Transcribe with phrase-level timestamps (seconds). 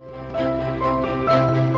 [0.00, 1.69] 观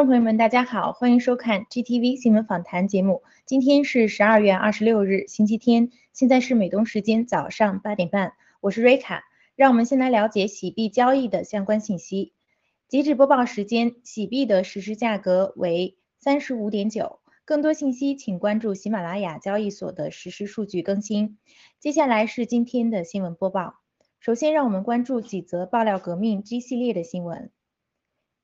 [0.00, 3.22] 众朋友们，大家好，欢迎收看 GTV 新闻访谈节目。
[3.44, 9.24] 今天是十二月二十六日，星期天，现在是美东时间早上八点半，我是瑞卡。
[9.56, 12.32] 让我们先来了解洗币交易的相关信息。
[12.88, 17.20] 截止播报时间，洗币的实时价格为三十五点九。
[17.44, 21.36] 更多信息请关注喜马拉雅交易所的实时数据更新。
[21.78, 23.74] 接下来是今天的新闻播报。
[24.18, 27.50] 首先，让我们关注几则爆料革命 G 系列的新闻。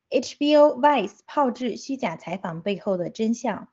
[0.09, 3.69] HBO Vice 炮制虚假采访背后的真相。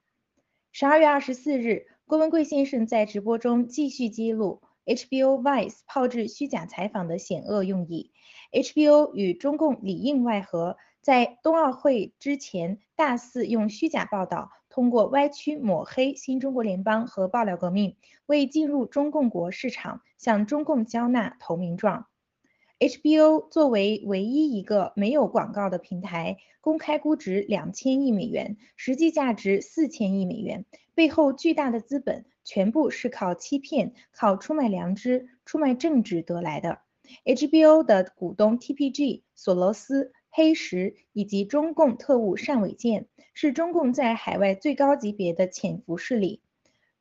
[0.71, 8.11] 十二月二十四日，郭文贵先生在直播中继续揭露 HBO Vice 炮制虚假采访的险恶用意。
[8.51, 17.95] HBO 与中共里应外合，在冬奥会之前大肆用虚假报道，通过歪曲抹黑新中国联邦和爆料革命，
[18.25, 22.07] 为进入中共国市场向中共交纳投名状。
[22.79, 36.79] HBO 作为唯一一个没有广告的平台，公开估值两千亿美元，实际价值四千亿美元，背后巨大的资本全部是靠欺骗、靠出卖良知、出卖政治得来的。
[37.25, 46.41] HBO 的股东 TPG、索罗斯、黑石以及中共特务单伟建，是中共在海外最高级别的潜伏势力。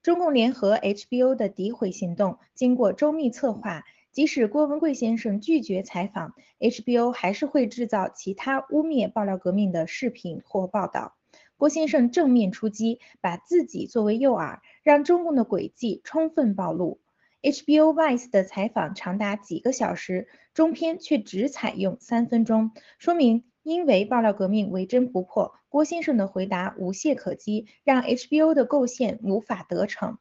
[0.02, 3.84] 中共联合 HBO 的诋毁行动，经过周密策划。
[4.12, 11.14] 即使郭文贵先生拒绝采访，HBO 还是会制造其他污蔑爆料革命的视频或报道。
[11.56, 17.00] 郭先生正面出击，把自己作为诱饵，让中共的诡计充分暴露。
[17.40, 30.18] HBO Vice 的采访长达几个小时，中篇却只采用三分钟，说明因为爆料革命为真不破，郭先生的回答无懈可击，让 HBO 的构陷无法得逞。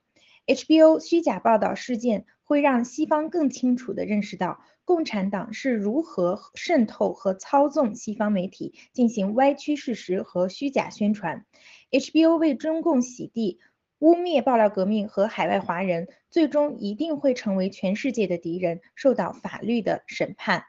[0.47, 11.45] HBO 虚假报道事件会让西方更清楚地认识到共产党是如何渗透和操纵西方媒体，进行歪曲事实和虚假宣传。
[11.92, 13.62] HBO 为中共洗地、
[14.00, 20.65] 污蔑爆料革命和海外华人，最终一定会成为全世界的敌人，受到法律的审判。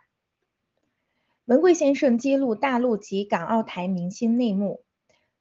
[1.46, 4.84] 文贵先生揭露大陆及港澳台明星内幕。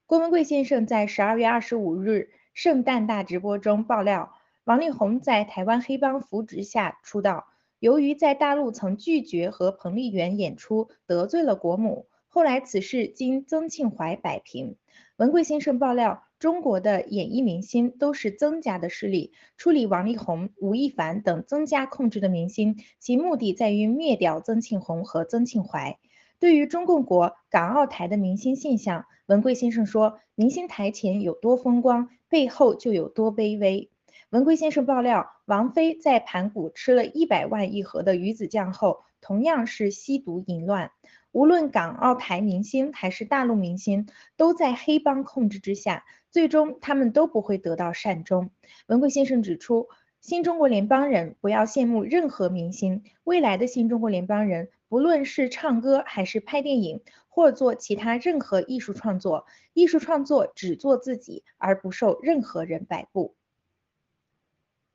[0.08, 2.32] 郭文贵先生在十二月二十五日。
[2.54, 7.48] 圣诞大直播中爆料，王力宏在台湾黑帮扶植下出道。
[7.80, 12.06] 由于在大陆曾拒绝和彭丽媛演出，得罪了国母。
[12.28, 14.76] 后来此事经曾庆怀摆平。
[15.18, 25.98] 文贵先生爆料，中国的演艺明星都是曾家的势力，处理王力宏、吴亦凡等曾家控制的明星，其目的在于灭掉曾庆红和曾庆怀。
[26.40, 33.90] 对于中共国港澳台的明星现象，文贵先生说：“明星台前有多风光，背后就有多卑微。”
[34.32, 40.92] 文贵先生爆料，王菲在盘古吃了一百万一盒的鱼子酱后，同样是吸毒淫乱。
[41.34, 44.08] 无论港澳台明星还是大陆明星，
[44.38, 48.52] 都在黑帮控制之下，最终他们都不会得到善终。
[48.88, 49.90] 文贵先生指出，
[50.22, 63.36] 新中国联邦人不要羡慕任何明星，未来的新中国联邦人，不论是唱歌还是拍电影，或做其他任何艺术创作，艺术创作只做自己，而不受任何人摆布。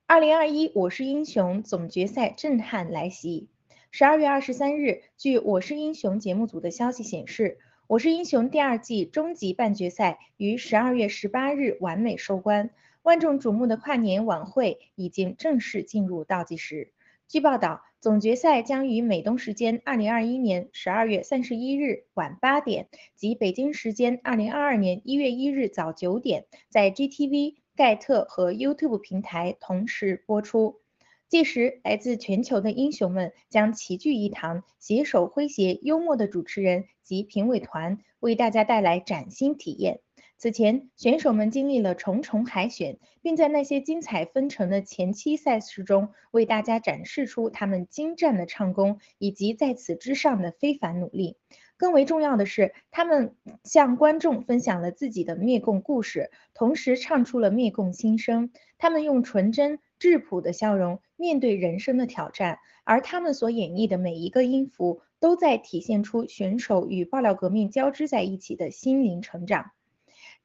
[0.08, 3.48] 二零二一我是英雄总决赛震撼来袭。
[3.90, 7.58] 十二月二十三日，据《我是英雄》节目组的消息显示，
[7.88, 12.70] 《我是英雄》第二季终极半决赛于十二月十八日完美收官，
[13.02, 16.92] 万众瞩目的跨年晚会已经正式进入倒计时。
[17.26, 22.86] 据报道，总决赛将于美东时间二零二一年十二月三十一日晚八点
[23.16, 30.80] 及北京时间二零二二年一月一日早九点，在 GTV、盖特和 YouTube 平台同时播出。
[31.28, 40.00] 届时，来自全球的英雄们将齐聚一堂，携手诙谐幽默的主持人及评委团，为大家带来崭新体验。
[40.38, 51.36] 此前，选手们经历了重重海选，并在那些精彩纷呈的前期赛事中，为大家展示出他们精湛的唱功以及在此之上的非凡努力。
[51.76, 53.34] 更为重要的是，他们
[53.64, 58.50] 向观众分享了自己的灭共故事，同时唱出了灭共心声。
[58.78, 59.78] 他们用纯真。
[59.98, 69.70] 质朴的笑容面对人生的挑战，而他们所演绎的每一个音符，都在体现出选手与爆料革命交织在一起的心灵成长。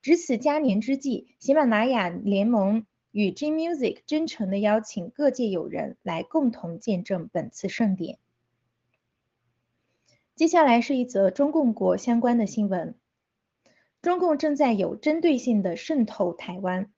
[0.02, 8.20] 值此佳年之际，喜马拉雅联盟与 J Music 真诚地邀请各界友人来共同见证本次盛典。
[10.36, 12.96] 接下来是一则中共国相关的新闻：
[14.02, 16.92] 中共正在有针对性地渗透台湾。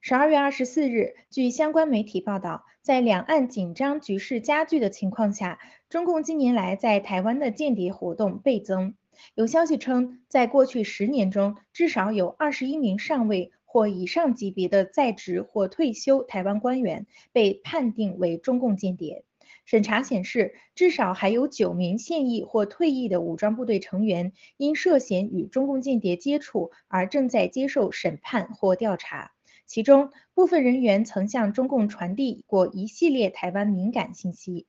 [0.00, 8.94] 十二月二十四日，据相关媒体报道，在两岸紧张局势加剧的情况下，中共近年来在台湾的间谍活动倍增。
[9.36, 19.24] 有消息称，在过去十年中，至少有二十一名上尉或以上级别的在职或退休台湾官员被判定为中共间谍。
[19.64, 29.32] 审查显示，至少还有九名现役或退役的武装部队成员因涉嫌与中共间谍接触而正在接受审判或调查。
[29.66, 34.66] 其中部分人员曾向中共传递过一系列台湾敏感信息。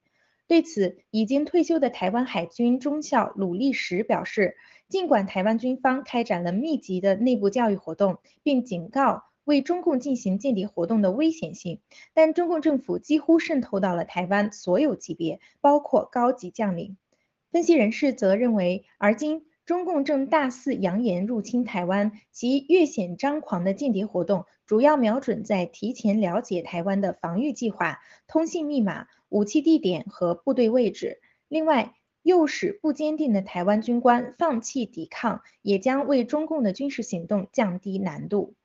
[0.48, 4.56] 对此，已经退休的台湾海军中校鲁立时表示，
[4.88, 11.80] 尽管台湾军方开展了密集的内部教育活动，并警告为中共进行间谍活动的危险性，
[12.14, 16.98] 但中共政府几乎渗透到了台湾所有级别，包括高级将领。
[17.52, 19.46] 分析人士则认为，而今。
[19.66, 31.22] 中共正大肆扬言入侵台湾，其越显张狂的间谍活动主要瞄准在提前了解台湾的防御计划、通信密码、武器地点和部队位置。
[31.48, 38.56] 另外，诱使不坚定的台湾军官放弃抵抗，也将为中共的军事行动降低难度。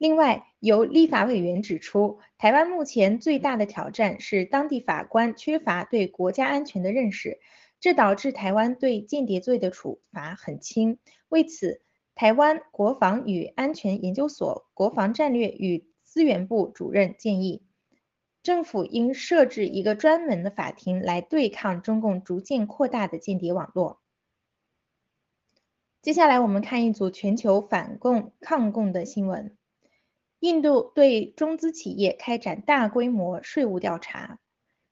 [0.00, 7.38] 另外，有立法委员指出，台湾目前最大的挑战是当地法官缺乏对国家安全的认识。
[7.80, 10.98] 这导致台湾对间谍罪的处罚很轻。
[11.28, 11.82] 为此，
[12.14, 17.62] 台湾国防与安全研究所国防战略与资源部主任建议，
[18.42, 24.00] 政府应设置一个专门的法庭来对抗中共逐渐扩大的间谍网络。
[26.00, 29.54] 接下来，我们看一组全球反共抗共的新闻：
[30.40, 34.38] 印度对中资企业开展大规模税务调查。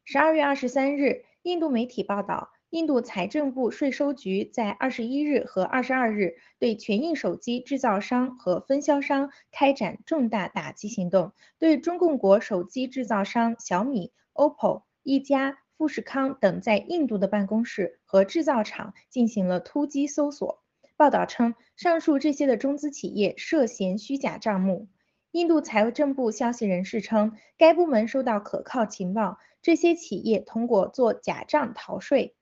[0.04, 2.50] 十二月二十三日，印度媒体报道。
[2.68, 20.62] 印度财政部税收局在二十一日和二十二日对全印手机制造商和分销商开展重大打击行动，对中共国手机制造商小米、OPPO、一加、富士康等在印度的办公室和制造厂进行了突击搜索。
[20.94, 24.88] 报道称，上述这些的中资企业涉嫌虚假账目。
[25.32, 32.34] 印度财政部消息人士称，该部门收到可靠情报，这些企业通过做假账逃税。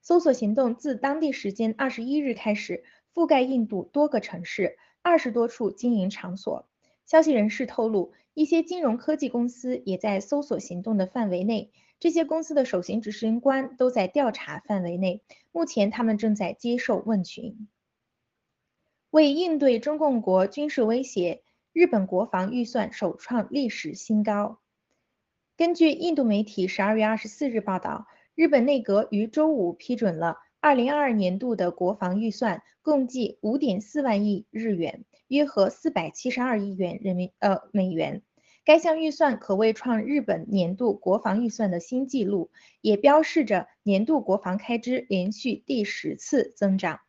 [0.00, 2.82] 搜索行动自当地时间二十一日开始，
[3.14, 6.68] 覆盖印度多个城市、二十多处经营场所。
[7.06, 11.70] 消息人士透露，一些金融科技公司也在搜索行动的范围内。
[12.00, 15.22] 这些公司的首席执行官都在调查范围内，
[15.52, 17.68] 目前他们正在接受问询。
[19.10, 24.58] 为应对中共国军事威胁，日本国防预算首创历史新高。
[25.56, 38.22] 根据印度媒体十二月二十四日报道，日本内阁于周五批准了二零二二年度的国防预算，共计五点四万亿日元，约合四百七十二亿元人民呃美元。
[38.64, 42.50] 该项预算可谓创日本年度国防预算的新纪录，
[42.82, 47.00] 也标示着年度国防开支连续第十次增长。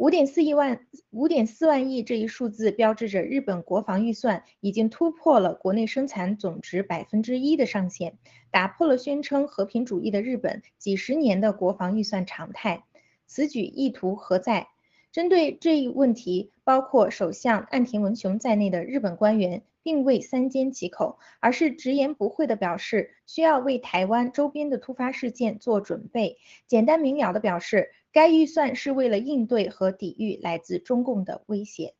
[0.00, 8.16] 五点四亿万，五点四万亿这一数字标志着日本国防预算已经突破了国内生产总值百分之一的上限，
[8.50, 12.82] 打破了宣称和平主义的日本几十年的国防预算常态。
[13.26, 14.68] 此举意图何在？
[15.12, 26.38] 针对这一问题，包括首相岸田文雄在内的日本官员并未三缄其口，而是直言不讳地表示需要为台湾周边的突发事件做准备。
[26.66, 27.90] 简单明了地表示。
[28.12, 31.94] 该预算是为了应对和抵御来自中共的威胁。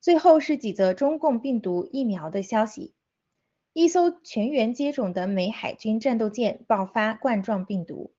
[0.00, 2.94] 最后是几则中共病毒疫苗的消息：
[3.72, 8.14] 一艘全员接种的美海军战斗舰爆发冠状病毒。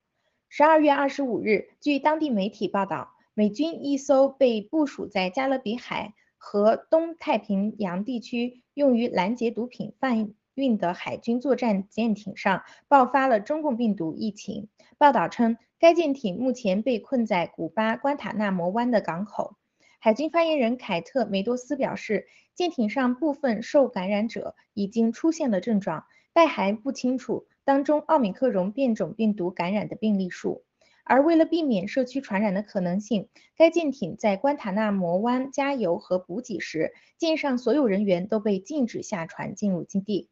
[0.50, 14.68] 十二月二十五日，据当地媒体报道，美军一艘被部署在加勒比海和东太平洋地区，用于拦截毒品贩运的海军作战舰艇上爆发了中共病毒疫情。
[14.98, 19.56] 报道称，该舰艇目前被困在古巴关塔那摩湾的港口。
[20.00, 30.64] 海军发言人凯特·梅多斯表示，舰艇上部分受感染者已经出现了症状，但还不清楚当中奥密克戎变种病毒感染的病例数。
[31.04, 40.30] 而为了避免社区传染的可能性，该舰艇在关塔那摩湾加油和补给时，舰上所有人员都被禁止下船进入基地。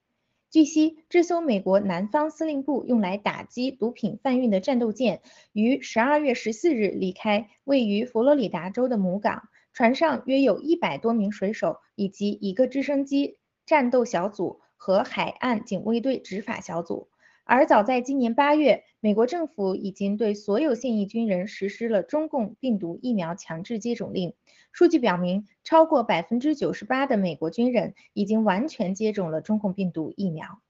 [0.50, 17.10] 据悉，这艘美国南方司令部用来打击毒品贩运的战斗舰于十二月十四日离开位于佛罗里达州的母港，船上约有一百多名水手以及一个直升机战斗小组和海岸警卫队执法小组。
[17.44, 24.34] 而早在今年八月，美国政府已经对所有现役军人实施了中共病毒疫苗强制接种令。
[24.72, 30.62] 数据表明，超过百分之九十八的美国军人已经完全接种了中共病毒疫苗。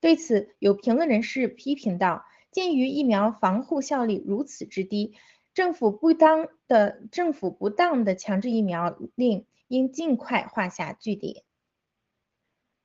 [0.00, 5.14] 对此，有评论人士批评道：“鉴于疫苗防护效力如此之低，
[5.54, 11.42] 政府不当的政府不当的强制疫苗令应尽快画下句点。”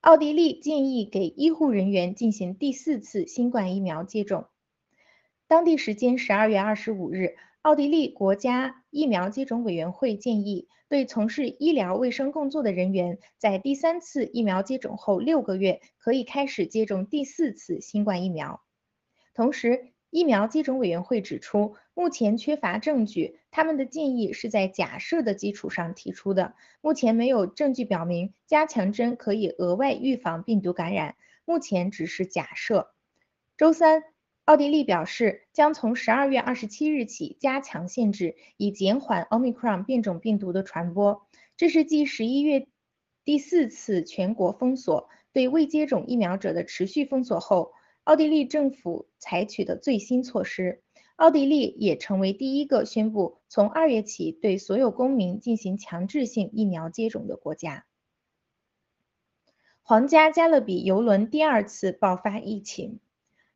[0.01, 4.45] 奥地利建议给医护人员进行第四次新冠疫苗接种。
[5.45, 18.61] 当地时间十二月二十五日，奥地利国家疫苗接种委员会建议，对从事医疗卫生工作的人员，在第三次疫苗接种后六个月可以开始接种第四次新冠疫苗。
[19.33, 26.53] 同时，疫苗接种委员会指出，目前缺乏证据，他们的建议是在假设的基础上提出的。
[26.81, 31.15] 目前没有证据表明加强针可以额外预防病毒感染，
[31.45, 32.91] 目前只是假设。
[33.57, 34.03] 周三，
[34.45, 41.27] 奥地利表示将从十二月二十七日起加强限制，以减缓奥密克戎变种病毒的传播。
[41.57, 42.67] 这是继十一月
[43.25, 47.73] 第四次全国封锁、对未接种疫苗者的持续封锁后。
[48.05, 50.81] 奥地利政府采取的最新措施，
[51.19, 57.85] 奥地利也成为第一个宣布从二月起对所有公民进行强制性疫苗接种的国家。
[59.81, 63.01] 皇家加勒比邮轮第二次爆发疫情。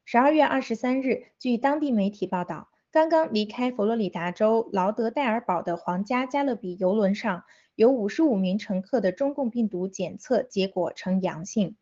[0.03, 11.77] 十二月二十三日，据当地媒体报道，刚刚离开佛罗里达州劳德代尔堡的皇家加勒比邮轮上有五十五名乘客的中共病毒检测结果呈阳性。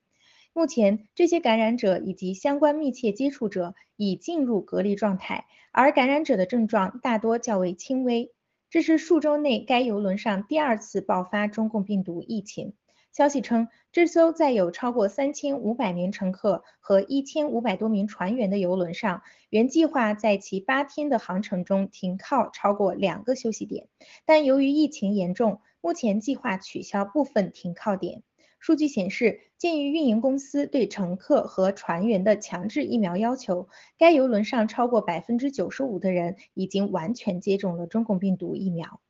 [0.53, 8.33] 目前，这些感染者以及相关密切接触者已进入隔离状态，而感染者的症状大多较为轻微。
[8.69, 12.73] 这是数周内该游轮上第二次爆发中共病毒疫情。
[13.13, 23.87] 消息称，这艘载有超过三千五百名乘客和一千五百多名船员的游轮上，原计划在其八天的航程中停靠超过两个休息点，
[24.25, 28.23] 但由于疫情严重，目前计划取消部分停靠点。
[28.61, 39.01] 数据显示，鉴于运营公司对乘客和船员的强制疫苗要求，该游轮上超过百分之九十五的人已经完全接种了中共病毒疫苗。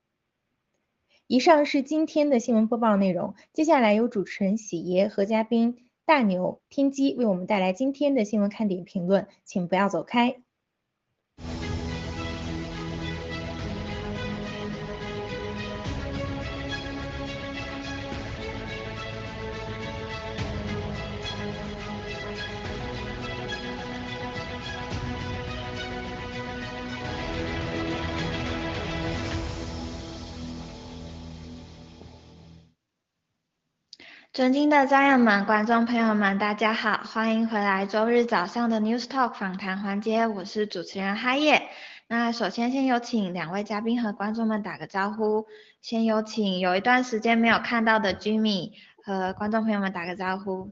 [1.27, 10.41] 以上是今天的新闻播报内容，接下来由主持人喜爷和嘉宾大牛、天机为我们带来今天的新闻看点评论，请不要走开。
[34.41, 41.69] 尊敬的家人们、观众朋友们，大家好，欢迎回来周日早上的 News Talk 访谈环节，我是主持人哈叶。
[42.07, 45.45] 那首先先有请两位嘉宾和观众们打个招呼，
[45.83, 48.71] 先有请有一段时间没有看到的 Jimmy
[49.03, 50.71] 和观众朋友们打个招呼。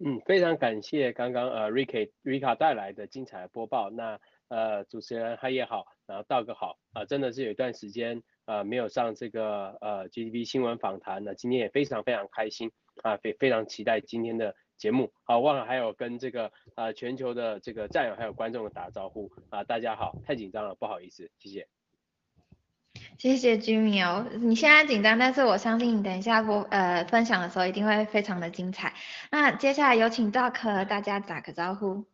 [0.00, 3.88] 嗯，非常感谢刚刚呃 Ricky Rika 带来的精彩的播报。
[3.88, 8.22] 那呃主持人哈叶好，然后道哥好啊，真的是有一段时间。
[8.46, 12.70] 呃，没有上这个呃 GDP 新闻访谈呢，今天也非常非常开心
[13.02, 15.12] 啊，非非常期待今天的节目。
[15.24, 21.68] 好，忘了还有跟这个呃全球的这个战友还有观众打招呼啊，大家好，太紧张了，不好意思，谢谢。
[23.18, 28.94] 谢谢 Jimmy 哦，你现在紧张，但是我相信你等一下播呃分享的时候一定会非常的精彩。
[29.30, 32.04] 那接下来有请 Doc 和大家打个招呼。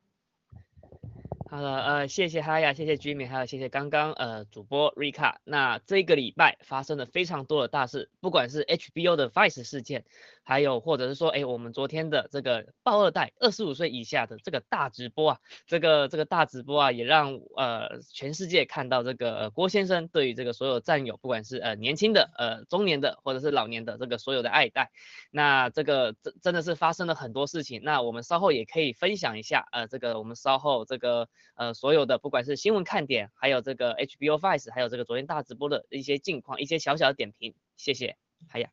[1.50, 5.38] 好了，呃，谢谢哈亚，谢谢 Jimmy，还有谢谢刚刚呃主播 Rika。
[5.42, 10.04] 那这个礼拜发生了非常多的大事，不管是 HBO 的 Vice 事件。
[10.50, 15.38] 还有，或者是说，哎，我们昨天的这个爆二代，二十五岁以下的这个大直播啊，
[15.68, 24.90] 这个这个大直播啊，也让呃全世界看到这个郭先生对于这个所有战友，不管是呃年轻的、呃中年的，或者是老年的这个所有的爱戴。
[25.30, 27.82] 那这个真真的是发生了很多事情。
[27.84, 37.54] 那我们稍后也可以分享一下，呃，这个我们稍后这个呃所有的不管是新闻看点，还有这个 HBO Vice，还有这个昨天大直播的一些近况，一些小小的点评。
[37.76, 38.16] 谢谢，
[38.48, 38.68] 海雅。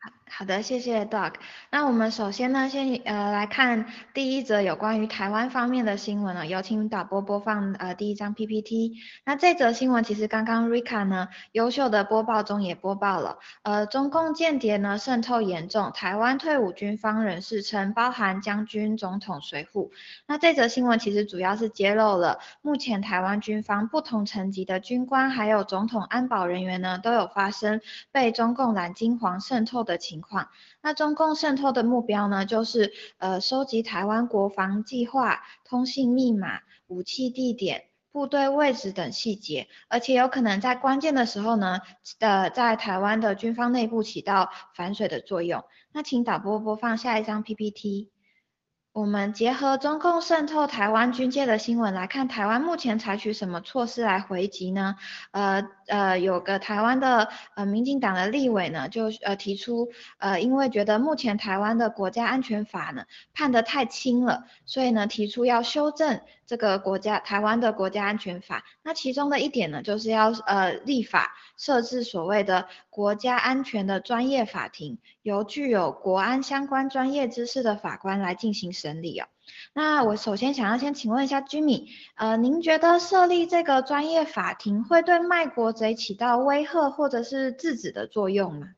[0.00, 1.34] 好好的，谢谢 Doc。
[1.70, 6.46] 那我们首先呢，先呃来看第一则有关于台湾方面的新闻了。
[6.46, 8.96] 有请导播播放呃第一张 PPT。
[9.24, 13.38] 那这则新闻其实刚刚 Rika 呢优秀的播报中也播报了。
[13.62, 19.90] 呃，中共间谍呢渗透严重，台湾退伍军方人士称，包含将军、总统随扈。
[20.26, 27.80] 那这则新闻其实主要是揭露了目前台湾军方不同层级的军官还有总统安保人员呢都有发生
[28.12, 30.48] 被中共蓝金黄渗透的情情况，
[30.80, 41.80] 那中共渗透的目标呢，就是呃收集台湾国防计划、通信密码、武器地点、部队位置等细节，而且有可能在关键的时候呢，
[42.20, 45.62] 呃在台湾的军方内部起到反水的作用。
[45.92, 48.15] 那请导播播放下一张 PPT。
[48.96, 54.96] 我们结合中共渗透台湾军界的新闻来看，台湾目前采取什么措施来回击呢？
[55.32, 63.04] 呃呃，有个台湾的呃民进党的立委呢，就呃提出，呃因为觉得目前台湾的国家安全法呢
[63.34, 68.64] 判得太轻了，所以呢提出要修正这个国家台湾的国家安全法。
[68.82, 78.96] 那其中的一点呢，就是要呃立法设置所谓的国家安全的专业法庭，由具有国安相关专业知识的法官来进行审。
[79.02, 79.28] 理哦，
[79.74, 88.68] 那我首先想要先请问一下居民，呃，您觉得设立这个专业法庭会对卖国贼起到威吓或者是制止的作用吗？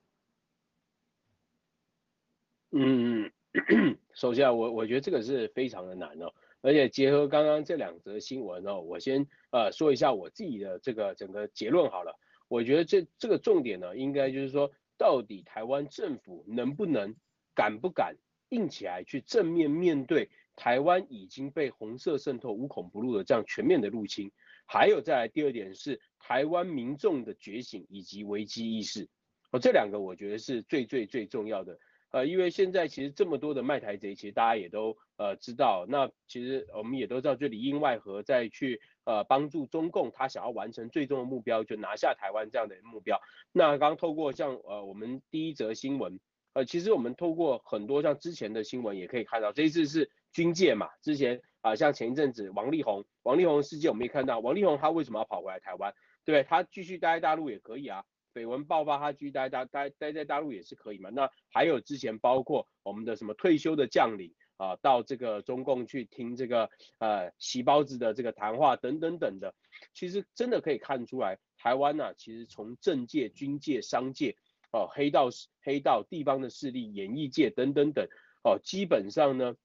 [2.73, 3.31] 嗯，
[4.13, 12.19] 首先啊我我觉得这个是非常的难哦，而且结合刚刚这两则新闻哦，我先呃说一下我自己的这个整个结论好了，
[12.49, 17.15] 我觉得这这个重点呢，应该就是说，到底台湾政府能不能
[17.55, 18.17] 敢不敢？
[18.51, 24.33] 硬起来去正面面对台湾已经被红色渗透无孔不入的这样全面的入侵，
[24.65, 29.07] 还有再来第二点是台湾民众的觉醒以及危机意识，
[29.51, 31.79] 哦这两个我觉得是最最最重要的，
[32.11, 43.21] 呃因为现在其实这么多的卖台贼，其实大家也都呃知道，那其实我们也都知道，就里应外合再去呃帮助中共他想要完成最终的目标，就拿下台湾这样的目标。
[43.53, 46.19] 那刚刚透过像呃我们第一则新闻。
[46.55, 55.93] 呃，其实我们透过很多像之前的新闻也可以看到，这一次是军界嘛，之前啊像前一阵子王力宏，王力宏事件我们也看到，王力宏他为什么要跑回来台湾，
[56.25, 56.49] 对不对？
[56.49, 58.03] 他继续待在大陆也可以啊，
[58.35, 61.11] 绯闻爆发他继续待大待待在大陆也是可以嘛。
[61.11, 69.55] 那还有之前包括我们的什么退休的将领啊，到这个中共去听这个呃洗包子的这个谈话等等等的，
[69.95, 74.37] 其实真的可以看出来，台湾呢其实从政界、军界、商界。
[74.71, 75.31] 哦，黑道、
[75.63, 78.07] 黑道、地方的势力、演艺界等等等，
[78.45, 79.57] 哦，基本上呢，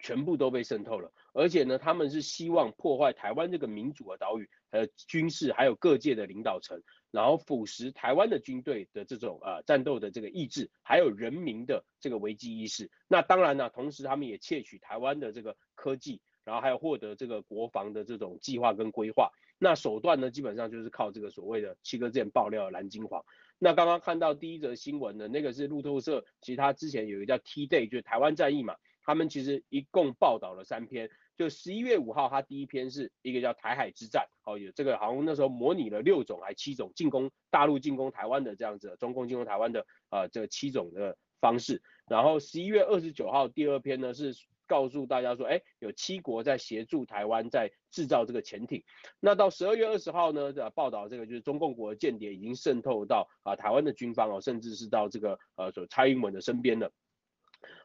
[0.00, 1.12] 全部都被渗透了。
[1.32, 12.90] 而且呢，他们是希望破坏台湾这个民主的岛屿，还有军事，还有各界的领导层，然后腐蚀台湾的军队的这种呃战斗的这个意志，还有人民的这个危机意识。
[13.08, 19.30] 那当然呢，同时他们也窃取台湾的这个科技，然后还有获得这个国防的这种计划跟规划。
[19.58, 23.24] 那手段呢，基本上就是靠这个所谓的七哥剑爆料蓝金黄。
[23.58, 41.80] 那刚刚看到第一则新闻的那个是路透社，其实他之前有一个叫 T Day，就是台湾战役嘛，他们其实一共报道了三篇，就十一月五号，他第一篇是一个叫台海之战，哦，有这个好像那时候模拟了六种还七种进攻大陆进攻台湾的这样子，中共进攻台湾的呃这七种的方式。
[42.08, 44.34] 然后十一月二十九号第二篇呢是
[44.66, 48.82] 告诉大家说，哎，有七国在协助台湾在制造这个潜艇。
[49.20, 56.90] 那到十二月二十号呢的报道，这个就是中共国间谍已经渗透到啊台湾的军方哦，甚至是到这个呃所蔡英文的身边了。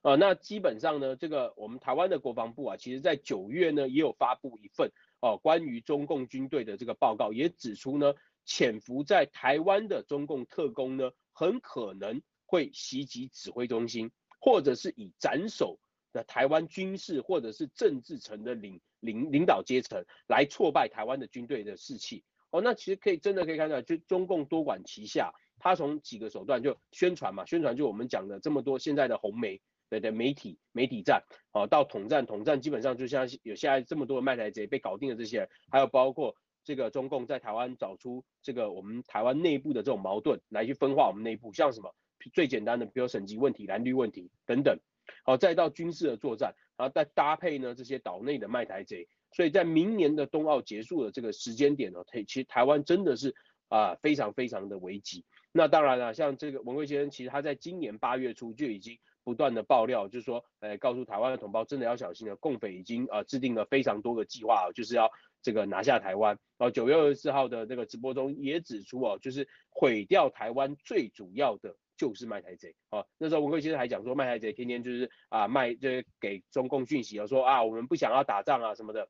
[0.01, 8.13] 呃，那基本上呢，这个我们台湾的国防部啊，其实在九月呢也有发布一份哦关于中共军队的这个报告，也指出呢，
[8.45, 15.79] 潜伏在台湾的中共特工呢，很可能会袭击指挥中心，或者是以斩首
[16.11, 22.23] 的台湾军事或者是政治层的领领领导阶层来挫败台湾的军队的士气。
[22.51, 25.33] 哦，那其实可以真的可以看到，就中共多管齐下，
[25.63, 29.61] 他从几个手段就宣传嘛，宣传就我们讲的这么多现在的红媒。
[29.89, 41.93] 对对，媒体媒体站，好到统战统战，基本上就像有现在这么多的卖台贼被搞定的这些人，还有包括这个中共在台湾找出这个我们台湾内部的这种矛盾来去分化我们内部，像什么
[42.33, 44.79] 最简单的，比如省级问题、蓝绿问题等等，
[45.23, 53.35] 好再到军事的作战，然后再搭配呢这些岛内的卖台贼，所以在明年的冬奥结束的这个时间点呢，其实台湾真的是
[53.67, 55.23] 啊非常非常的危急。
[55.53, 58.99] 那当然了，像这个文贵先生，其实他在今年八月初就已经。
[59.25, 62.35] 不断的爆料，就是说，呃，告诉台湾的同胞，真的要小心了。
[62.35, 65.09] 共匪已经呃制定了非常多个计划，就是要
[65.41, 66.37] 这个拿下台湾。
[66.57, 72.75] 然后九月二十四号的那个直播中也指出哦，就是毁掉台湾最主要的就是卖台贼。
[72.89, 79.07] 哦，那时候文贵先生还讲说，卖台贼天天就是啊卖，就是给中共讯息啊，说啊我们不想要打仗啊什么的，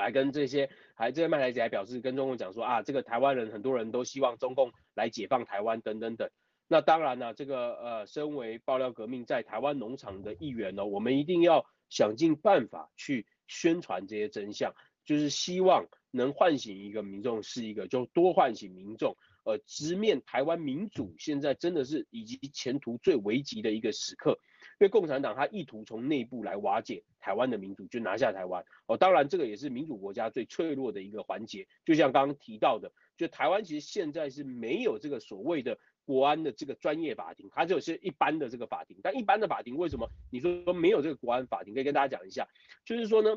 [0.00, 6.30] 还跟这些还这些卖台贼还表示跟中共讲说啊这个台湾人很多人都希望中共来解放台湾等等等。
[6.68, 14.72] 那当然了，这个呃，身为爆料革命在台湾农场的一员呢，我们一定要想尽办法去宣传这些真相，
[15.04, 24.38] 就是希望能唤醒一个民众是一个，就多唤醒民众，呃，直面台湾民主现在真的是以及前途最危急的一个时刻，
[24.82, 28.64] 因为共产党他意图从内部来瓦解台湾的民主，就拿下台湾。
[28.86, 35.78] 哦，当然这个也是民主国家最脆弱的一个环节，就像刚刚提到的，就台湾其实现在是没有这个所谓的。
[36.04, 38.98] 国安的这个专业法庭，它就是一般的这个法庭。
[39.04, 41.72] 但一般的法庭为什么你说没有这个国安法庭？
[41.74, 42.48] 可以跟大家讲一下，
[42.84, 43.30] 就是说呢，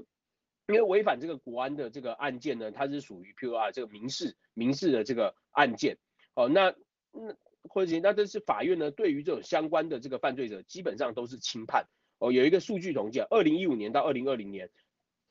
[0.67, 5.99] 因为违反这个国安的这个案件呢，它是属于 P O R 这个民事民事的这个案件。
[6.33, 6.73] 哦，那
[7.11, 7.35] 那
[7.69, 11.87] 或者那这是法院呢对于这种相关的这个犯罪者基本上都是轻判。
[12.19, 14.69] 哦，有一个数据统计，二零一五年到二零二零年，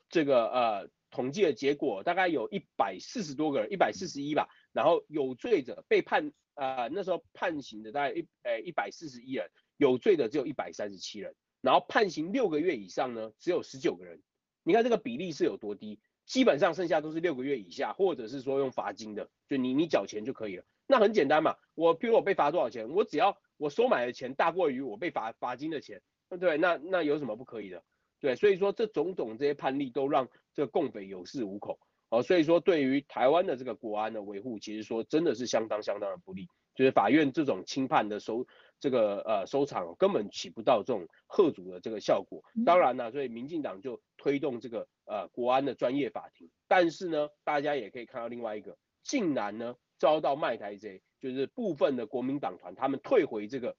[0.09, 4.47] 这个呃统计的结果大概有一百四十多个人，一百四十一吧。
[4.71, 6.31] 然后有罪者被判。
[6.57, 14.21] 呃，那时候判刑的大概一呃一百四十一人，有罪的只有一百三十七人，然后判刑六个月以上呢，只有十九个人。
[14.63, 15.99] 你看这个比例是有多低？
[16.25, 20.63] 基本上剩下都是六个月以下，或者是说用罚金的，就你你缴钱就可以了。
[20.87, 26.57] 那很简单嘛，我譬如我被罚多少钱，我只要我收买的钱大过于我被罚罚金的钱，对不对？
[26.57, 27.83] 那那有什么不可以的？
[28.19, 31.77] 对，所以说这种种这些判例都让这个共匪有恃无恐。
[32.09, 36.47] 哦，所以说对于台湾的这个国安的维护，其实说真的是相当相当的不利。
[36.75, 38.45] 就是法院这种轻判的收
[38.81, 42.43] 这个呃收场，根本起不到这种贺阻的这个效果。
[42.65, 46.49] 当然呢，所以民进党就推动这个呃国安的专业法庭。
[46.67, 53.75] 但是呢，大家也可以看到另外一个，竟然呢遭到卖台贼，就是部分的国民党团他们退回这个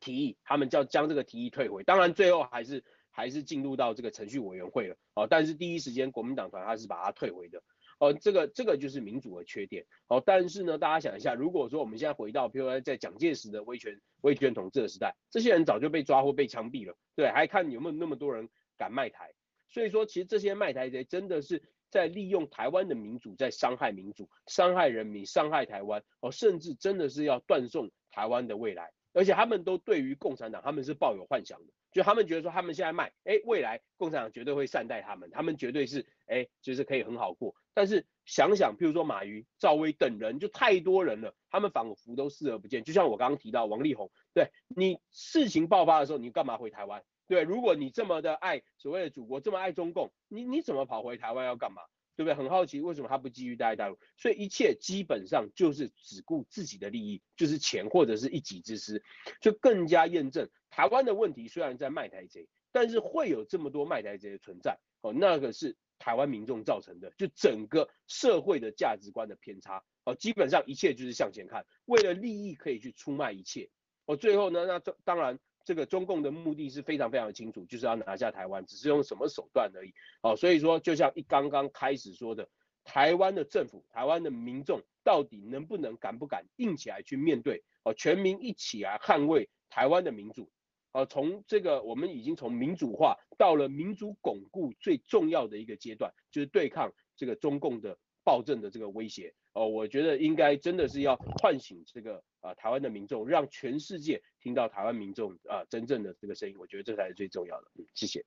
[0.00, 1.82] 提议，他们叫将这个提议退回。
[1.84, 2.84] 当然最后还是。
[3.14, 7.62] 还是进入到这个程序委员会了，哦，但是第一时间国民党团他是把它退回的，
[7.98, 19.34] 哦，这个这个就是民主的缺点，哦，但是呢，大家想一下，如果说我们现在回到，譬如说在蒋介石的威权威权统治的时代，这些人早就被抓或被枪毙了，对，还看有没有那么多人敢卖台，
[19.68, 31.72] 所以说其实这些卖台贼真的是在利用台湾的民主在伤害民主，伤害人民，伤害台湾，哦，甚至真的是要断送台湾的未来，而且他们都对于共产党他们是抱有幻想的。
[31.92, 37.54] 就他们觉得说，他们现在卖，哎，未来共产党绝对会善待他们，他们绝对是，哎，就是可以很好过。
[37.74, 42.82] 但是想想，譬如说马云、赵薇等人，就太多人了，他们仿佛都视而不见。
[42.82, 47.04] 就像我刚刚提到王力宏，对你事情爆发的时候，你干嘛回台湾？
[47.28, 51.82] 对，如果你这么的爱所谓的祖国，这么爱中共，你你怎么跑回台湾要干嘛？
[52.14, 52.34] 对不对？
[52.34, 53.98] 很好奇为什么他不继续待在大陆？
[54.18, 59.02] 所以一切基本上就是只顾自己的利益，就是钱或者是一己之私，
[59.40, 73.70] 就更加验证台湾的问题虽然在卖台贼，但是会有这么多卖台贼的存在哦，那个是台湾民众造成的，就整个社会的价值观的偏差哦，基本上一切就是向前看，为了利益可以去出卖一切
[74.04, 79.92] 哦，最后呢，那当然这个中共的目的是非常非常清楚，就是要拿下台湾，只是用什么手段而已。
[80.20, 82.48] 好，所以说就像一刚刚开始说的，
[82.84, 87.62] 台湾的政府、台湾的民众到底能不能、敢不敢硬起来去面对？
[87.84, 90.50] 哦，全民一起来捍卫台湾的民主。
[90.92, 99.32] 哦，从这个我们已经从民主化到了民主巩固最重要的一个阶段，就是对抗这个中共的暴政的这个威胁。
[99.54, 106.54] 哦，我觉得应该真的是要唤醒这个啊台湾的民众，让全世界听到台湾民众啊真正的这个声音。
[106.58, 107.70] 我觉得这才是最重要的。
[107.78, 108.22] 嗯，谢谢。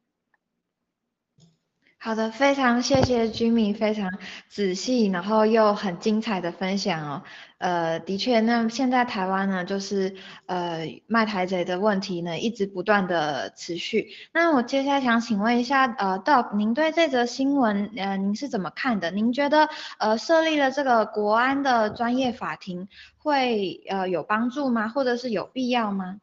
[2.06, 4.12] 好的，非常谢谢 Jimmy 非常
[4.48, 7.24] 仔细，然后又很精彩的分享哦。
[7.58, 10.16] 呃，的确，那现在台湾呢，就是
[10.46, 14.10] 呃卖台贼的问题呢，一直不断的持续。
[14.32, 19.10] 那我接下来想请问一下，呃，Doc，您对这则新闻，呃，您是怎么看的？
[19.10, 22.88] 您觉得呃设立了这个国安的专业法庭
[23.18, 24.90] 会呃有帮助吗？
[24.90, 26.20] 或者是有必要吗？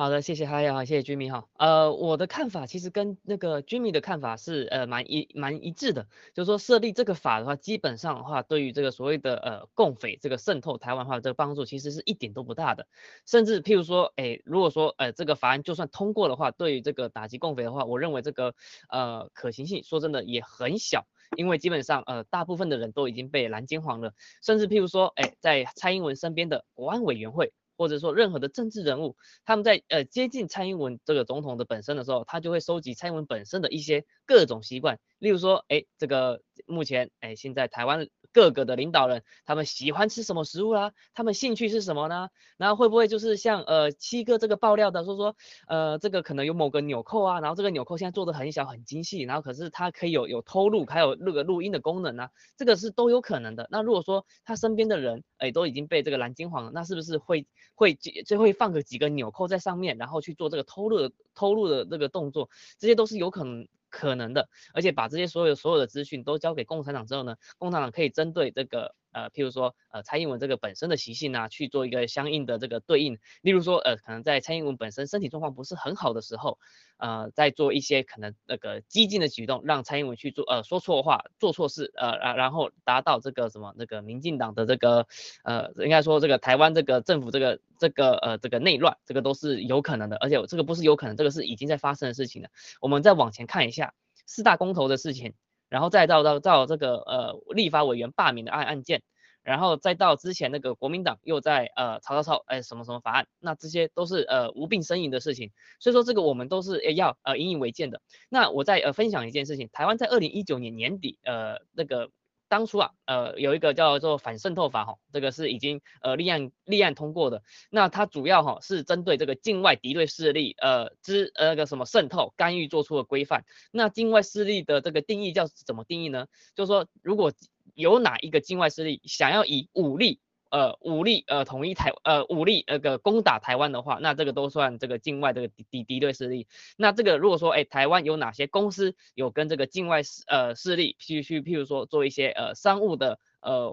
[0.00, 1.46] 好的，谢谢哈呀，谢谢 Jimmy 哈。
[1.58, 12.86] 呃，我的看法其实跟那个 Jimmy 的看法是呃蛮一蛮一致的，就是说设立这个法的话，基本上的话，对于这个所谓的呃共匪这个渗透台湾话这个帮助，其实是一点都不大的。
[13.26, 18.54] 甚至譬如说，哎，如果说呃这个法案就算通过的话，对于这个打击共匪的话，我认为这个
[18.88, 21.04] 呃可行性说真的也很小，
[21.36, 27.52] 因为基本上呃大部分的人都已经被蓝金黄了，甚至譬如说，哎，在蔡英文身边的国安委员会。
[27.80, 29.16] 或者说任何的政治人物，
[29.46, 38.06] 他们在呃接近蔡英文这个总统的本身的时候，他就会收集蔡英文本身的一些各种习惯，例如说，哎，这个目前，哎，现在台湾。
[38.32, 40.92] 各个的领导人，他们喜欢吃什么食物啦？
[41.14, 42.28] 他们兴趣是什么呢？
[42.56, 53.66] 然后会不会就是像呃七哥这个爆料的说说，呃这个可能有某个纽扣啊，然后这个纽扣现在做的很小很精细，然后可是它可以有有偷录，还有那个录音的功能啊，这个是都有可能的。
[53.70, 62.48] 那如果说他身边的人哎都已经被这个蓝金黄了，那是不是会会就会放个几个纽扣在上面，然后去做这个偷录偷录的这个动作？
[62.78, 63.66] 这些都是有可能。
[63.90, 73.18] 可能的，而且把这些所有所有的资讯都交给共产党之后呢，共产党可以针对这个呃，譬如说呃蔡英文这个本身的习性啊，去做一个相应的这个对应。
[73.42, 76.58] 例如说呃，可能在蔡英文本身身体状况不是很好的时候，
[76.96, 85.06] 呃，在做一些可能那个激进的举动，让蔡英文去做呃说错话、做错事，呃然然后达到这个什么那个民进党的这个
[85.44, 92.48] 呃应该说这个台湾这个政府这个这个呃这个内乱，这个都是有可能的，而且这个不是有可能，这个是已经在发生的事情了。
[92.80, 93.94] 我们再往前看一下。
[94.26, 95.34] 四大公投的事情，
[95.70, 99.00] 然后再到到到这个呃立法委员罢免的案案件，
[99.42, 108.02] 然后再到之前那个国民党又在呃吵吵吵哎什么什么法案，那这些都是呃无病呻吟的事情，所以说这个我们都是要呃引以为戒的。
[108.28, 112.10] 那我再呃分享一件事情，台湾在二零一九年年底呃那个。
[112.50, 117.42] 当初啊，呃，有一个叫做反渗透法哈，这个是已经呃立案立案通过的。
[117.70, 123.44] 那它主要哈是针对这个境外敌对势力呃之呃那个什么渗透干预做出的规范。
[123.70, 126.26] 那境外势力的这个定义叫怎么定义呢？
[126.56, 127.32] 就是说如果
[127.74, 130.20] 有哪一个境外势力想要以武力。
[130.50, 136.48] 呃，武力呃统一台呃武力那个攻打台湾的话，那这个都算这个境外这个敌敌敌对势力。
[136.76, 143.70] 那这个如果说哎台湾有哪些公司有跟这个境外势呃势力去去譬如说做一些呃商务的呃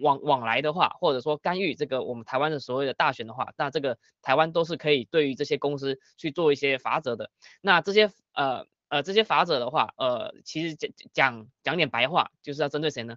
[0.00, 7.30] 往往来的话，或者说干预这个我们台湾的所谓的大选的话，那这个台湾都是可以对于这些公司去做一些法则的。
[7.60, 13.16] 那这些呃呃这些法则的话，呃其实讲讲讲点白话，就是要针对谁呢？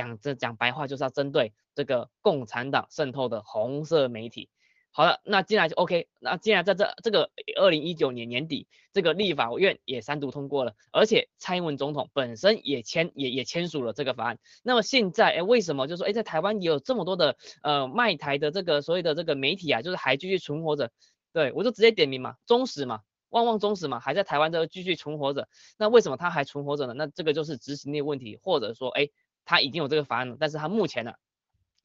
[0.00, 4.48] 讲这讲白话就是要针对这个共产党渗透的红色媒体。
[4.92, 6.08] 好了，那进来就 OK。
[6.18, 14.40] 那既然在这这个二零一九年年底，这个立法院也三读通过了，而且蔡英文总统本身也签也也签署了这个法案。
[14.64, 20.90] 那么现在哎，为什么就说哎在台湾也有这么多的呃卖台的这个所谓的这个媒体啊，就是还继续存活着？
[21.32, 25.46] 对我就直接点名嘛，忠实嘛，旺旺忠实嘛，还在台湾这个继续存活着。
[25.78, 26.94] 那为什么他还存活着呢？
[26.94, 29.08] 那这个就是执行力问题，或者说哎。
[29.50, 31.12] 他已经有这个法案了，但是他目前呢，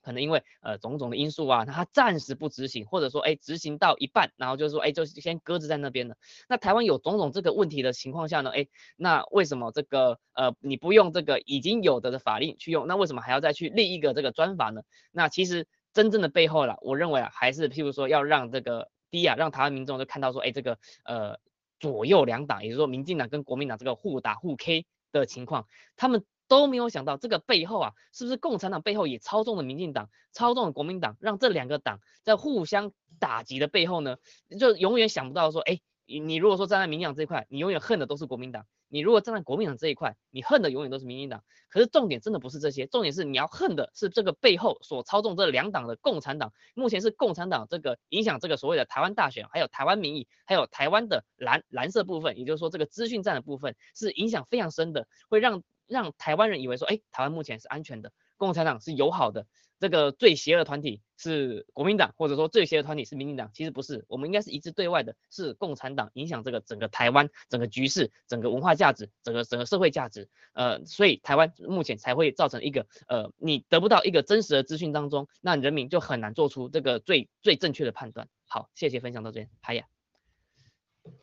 [0.04, 6.16] 可能因为呃种种的因素啊，他暂时不执行，或者说哎执行到一半，然后就是说哎就先搁置在那边了。
[6.48, 14.84] 那台湾有种种这个问题的情况下呢，哎那为什么这个呃你不用这个已经有的的法令去用，那为什么还要再去立一个这个专法呢？
[15.12, 21.40] 那其实真正的背后了，我认为啊还是譬如说要让这个第一啊让台湾民众就看到说哎这个呃
[21.80, 26.24] 左右两党，也就是说民进党跟国民党这个互打互 K 的情况，他们。
[26.48, 34.18] 都没有想到这个背后啊，是不是共产党背后也操纵了民进党，操纵了国民党，让这两个党在互相打击的背后呢，
[34.60, 41.44] 就永远想不到说，哎，你你如果说站在民进党这一块，你永远恨的都是国民党；你如果站在国民党这一块，你恨的永远都是民进党。
[41.68, 46.54] 可是重点真的不是这些，重点是你要恨的是这个背后所操纵这两党的共产党。
[46.74, 59.46] 目前是共产党这个影响这个所谓的台湾大选，还有台湾民意，还有台湾的蓝蓝色部分，也就是说这个资讯战的部分是影响非常深的，会让让台湾人以为说，哎，台湾目前是安全的，共产党是友好的。
[59.78, 78.30] 这个最邪恶团体是国民党，或者说最邪恶团体是民进党，其实不是，我们应该是一致对外的，是共产党影响这个整个台湾整个局势、整个文化价值、整个整个社会价值，呃，所以台湾目前才会造成一个呃，你得不到一个真实的资讯当中，那人民就很难做出这个最最正确的判断。
[78.48, 79.95] 好，谢谢分享到这边，海雅。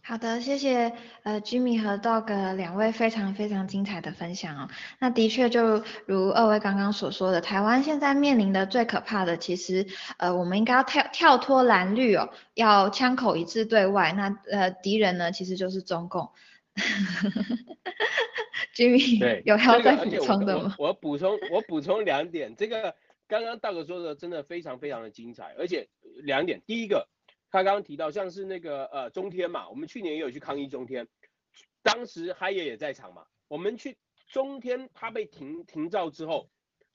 [0.05, 0.93] 好的，谢谢
[1.23, 4.69] 呃 Jimmy 和 Dog 两位非常非常精彩的分享哦。
[4.99, 9.87] 那的确就如二位刚刚所说的，台湾现在面临的最可怕的，其实
[10.19, 14.13] 呃我们应该要跳跳脱蓝绿哦，要枪口一致对外。
[14.13, 16.31] 那呃敌人呢，其实就是中共。
[18.75, 20.75] Jimmy 有要再补充的吗？
[20.79, 22.95] 我补充我补充两点，这个
[23.29, 25.89] 刚刚 Dog 说的真的非常非常的精彩，而且
[26.23, 27.09] 两点，第一个。
[27.53, 31.07] 他刚刚提到像是那个呃中天嘛，我们去年也有去抗议中天，
[31.83, 33.27] 当时嗨爷也在场嘛。
[33.47, 36.49] 我们去中天，他被停停照之后，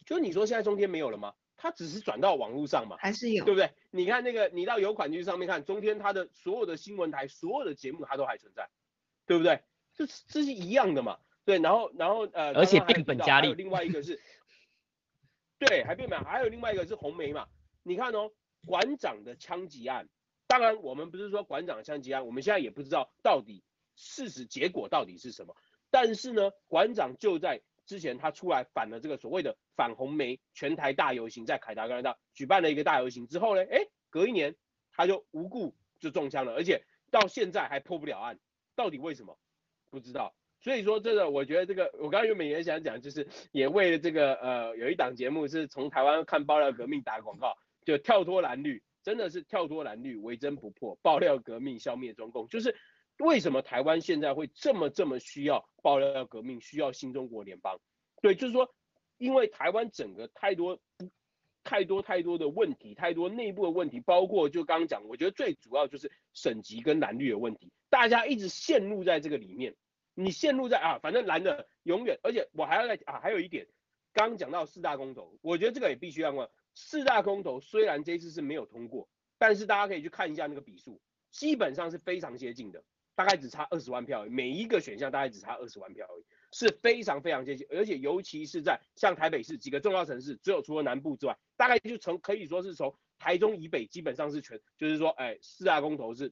[0.08, 1.36] 就你说现在中天没有了吗？
[1.58, 3.72] 他只是转到网络上嘛，还是有，对不对？
[3.92, 8.68] 你看那个你到有款剧上面看中天，它的所有的新闻台、所有的节目它都还存在，
[9.28, 9.62] 对不对？
[9.94, 11.20] 这这是一样的嘛？
[11.46, 13.54] 对，然后然后呃，而且变本加厉。
[13.54, 14.20] 另外一个是，
[15.60, 17.48] 对，还变本，还有另外一个是红梅嘛？
[17.84, 18.32] 你看哦，
[18.66, 20.10] 馆长的枪击案。
[20.48, 23.64] 当然，我们不是说馆长枪击案，我们现在也不知道到底
[23.96, 25.56] 事实结果到底是什么。
[25.92, 34.56] 但是呢，馆长就在之前他出来反了这个所谓的反红梅全台大游行，在凯达格兰大举办了一个大游行之后呢，哎，隔一年
[34.92, 36.82] 他就无故就中枪了，而且
[37.12, 38.40] 到现在还破不了案，
[38.76, 39.38] 到底为什么？
[39.90, 40.34] 不知道。
[40.60, 47.56] 所以说这个，我觉得这个我刚刚原本也想讲，就是也为了这个呃有一档节目是从台湾看爆料革命打广告，
[47.86, 48.82] 就跳脱蓝绿。
[49.08, 52.46] 真的是跳脱蓝绿，为真不破，爆料革命，消灭中共。
[52.50, 52.76] 就是
[53.20, 57.80] 为什么台湾现在会这么这么需要爆料革命，需要新中国联邦？
[58.22, 58.70] 对，就是说，
[59.18, 60.78] 因为台湾整个太多
[61.64, 69.74] 太多太多的问题，太多内部的问题，包括就刚刚讲，我觉得最主要就是省级跟蓝绿的问题，大家一直陷入在这个里面。
[70.16, 73.68] 你陷入在啊，反正蓝的永远，而且我还要再啊，还有一点，
[74.12, 76.50] 刚刚讲到四大公投，我觉得这个也必须要问。
[76.80, 79.10] 四大公投虽然这次是没有通过，
[79.40, 82.84] 但是大家可以去看一下那个比数，基本上是非常接近的，
[83.16, 96.32] 大概只差二十万票，每一个选项大概只差二十万票而已，是非常非常接近，而且尤其是在像台北市几个重要城市，只有除了南部之外，大概就从可以说是从台中以北基本上是全，就是说，哎，四大公投是，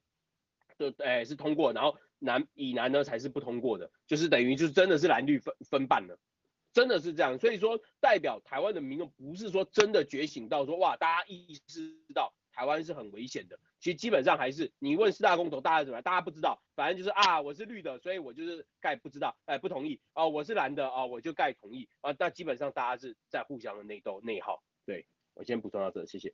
[0.77, 6.19] 就哎是通过，然后南以南呢才是不通过的，就是等于就是真的是蓝绿分分半了。
[6.75, 13.57] 真的是这样，所以说代表台湾的民众不是说真的觉醒到说哇，大家意识到台湾是很危险的。
[13.79, 22.11] 其实基本上还是你问四大公投大家怎么，大家不知道，反正就是啊，我是绿的，所以我就是盖不知道，哎，不同意啊，我是蓝的啊，我就盖同意啊。
[22.11, 24.61] 但基本上大家是在互相的内斗内耗。
[24.85, 26.33] 对我先补充到这，谢谢。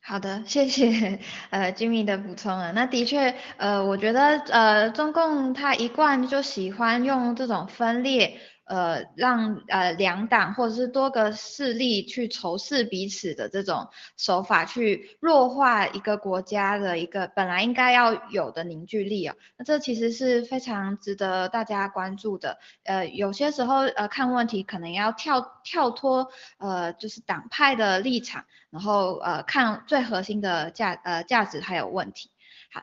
[0.00, 2.70] 好的，谢谢呃金米的补充啊。
[2.70, 8.40] 那的确呃，我觉得呃中共他一贯就喜欢用这种分裂。
[8.66, 19.34] 呃，让呃两党或者是多个势力去仇视彼此的这种手法，去弱化一个国家的一个本来应该要有的凝聚力啊。
[19.56, 22.58] 那这其实是非常值得大家关注的。
[22.84, 32.30] 呃，有些时候呃看问题可能要跳跳脱呃就是党派的立场，然后呃看最核心的价呃价值还有问题。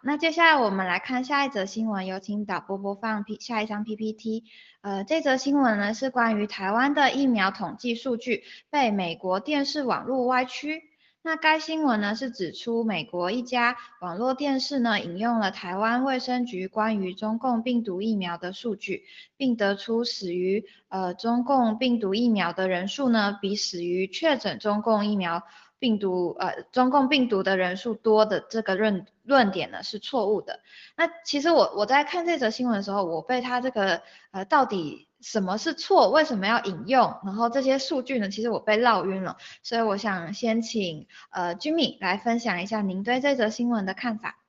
[0.02, 4.46] 那接下来我们来看下一则新闻，有请导播播放 P 下一张 PPT。
[4.82, 10.82] 呃，这则新闻呢是关于台湾的疫苗统计数据被美国电视网络歪曲。
[11.22, 19.04] 那该新闻呢是指出，美国一家网络电视呢引用了台湾卫生局关于中共病毒疫苗的数据，
[19.38, 25.44] 并得出死于呃中共病毒疫苗的人数呢比死于确诊中共疫苗。
[25.84, 30.62] 病毒呃，中共病毒的人数多的这个论论点呢是错误的。
[30.96, 39.36] 那其实我我在看这则新闻的时候，我被他这个呃到底什么是错，为什么要引用，然后这些数据呢，其实我被绕晕了。
[39.62, 44.40] 所以我想先请呃 Jimmy 来分享一下您对这则新闻的看法。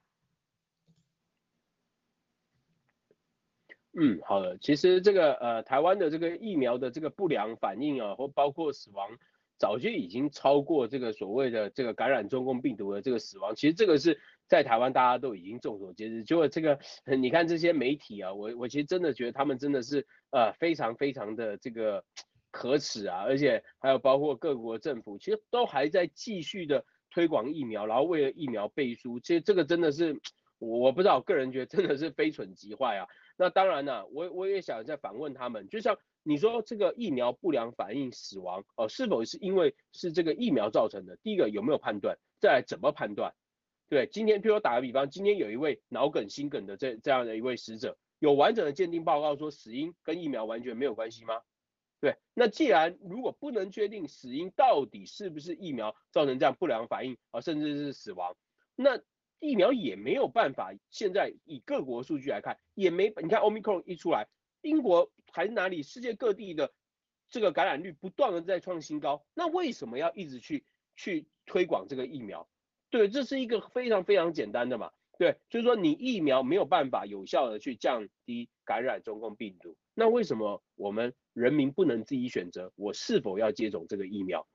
[3.99, 4.57] 嗯，好的。
[4.59, 9.09] 其实这个呃台湾的这个疫苗的这个不良反应啊，或包括死亡。
[9.59, 13.55] 早就已经超过这个所谓的这个感染中共病毒的这个死亡。
[13.55, 16.25] 其实这个是在台湾大家都已经众所皆知。
[16.25, 16.79] 结果这个
[17.17, 22.05] 你看这些媒体啊，我我其实真的觉得他们真的是呃非常非常的这个
[22.51, 29.21] 可耻啊，而且还有包括各国政府，其实都还在继续的推广疫苗，然后为了疫苗背书。
[29.21, 30.21] 其实这个真的是
[30.59, 33.07] 我不知道，个人觉得真的是非蠢即坏啊。
[33.37, 35.97] 那当然了，我我也想再反问他们，就像。
[36.27, 41.17] 你说这个疫苗不良反应死亡哦，是否是因为是这个疫苗造成的？
[41.23, 42.19] 第一个有没有判断？
[42.41, 43.35] 再来怎么判断？
[43.91, 51.43] 对，今天譬如打个比方，今天有一位脑梗、心梗的这这样的一位死者，有完整的鉴定报告说死因跟疫苗完全没有关系吗？
[52.01, 58.35] 对，那既然如果不能确定死因到底是不是疫苗造成这样不良反应啊，甚至是死亡，
[58.75, 58.99] 那
[59.41, 60.73] 疫苗也没有办法。
[60.89, 64.27] 现在以各国数据来看，也没你看 Omicron 一出来。
[64.65, 65.83] 英国还是哪里？
[65.83, 66.73] 世界各地的
[67.29, 70.65] 这个感染率不断的在创新高，那为什么要一直去
[70.97, 72.49] 去推广这个疫苗？
[72.91, 74.91] 对，这是一个非常非常简单的嘛。
[75.17, 84.47] 对，就是说你疫苗没有办法有效的去降低感染中共病毒，那为什么我们人民不能自己选择我是否要接种这个疫苗？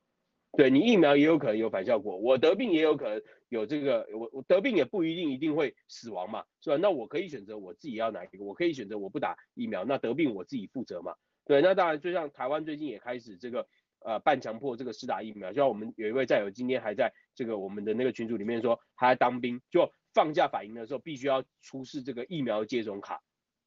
[0.57, 6.77] 对你疫苗也有可能有反效果，我得病也有可能有这个，我我得病也不一定一定会死亡嘛，是吧？
[6.77, 11.13] 那我可以选择我自己要哪一个，我可以选择我不打疫苗，那得病我自己负责嘛。
[11.45, 13.67] 对，那当然就像台湾最近也开始这个
[13.99, 23.21] 呃半强迫这个施打疫苗，就像我们有一位战友今天还在这个我们的那个群组里面说，他在当兵就放假反营的时候必须要出示这个疫苗接种卡，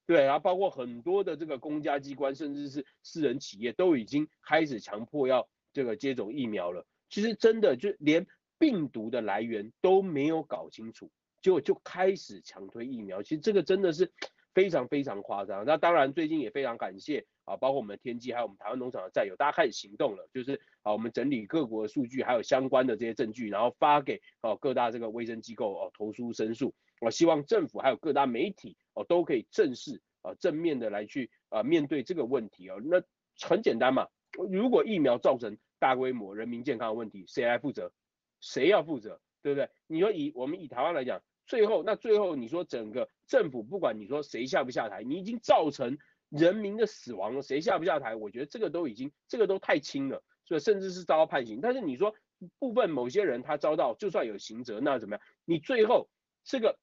[0.04, 5.48] 对，然后包括很多的这个公家机关甚至是私人企业都已经开始强迫要。
[5.72, 8.26] 这个接种疫苗了，其实真的就连
[8.58, 11.10] 病毒的来源都没有搞清楚，
[11.40, 14.12] 就就开始强推疫苗，其实这个真的是
[14.54, 15.64] 非常非常夸张。
[15.64, 33.02] 那当然最近也非常感谢啊，包括我们的天机还有我们台湾农场的战友，大家开始行动了，就是啊我们整理各国的数据还有相关的这些证据，然后发给哦各大这个卫生机构哦投诉申诉，我希望政府还有各大媒体哦都可以正视啊正面的来去啊面对这个问题哦，那
[33.40, 34.06] 很简单嘛。
[34.32, 37.92] 如果疫苗造成大规模人民健康问题，谁来负责？
[38.40, 39.20] 谁要负责？
[39.42, 39.68] 对不对？
[39.86, 48.14] 你说以我们以台湾来讲，最后那最后你说整个政府不管你说谁下不下台，你已经造成人民的死亡了，谁下不下台？
[48.14, 51.60] 我觉得这个都已经这个都太轻了，所以甚至是遭到判刑。
[51.60, 52.14] 但是你说
[52.58, 55.24] 部分某些人他遭到就算有刑责，那怎么样？
[55.44, 56.08] 你最后
[56.44, 56.78] 这个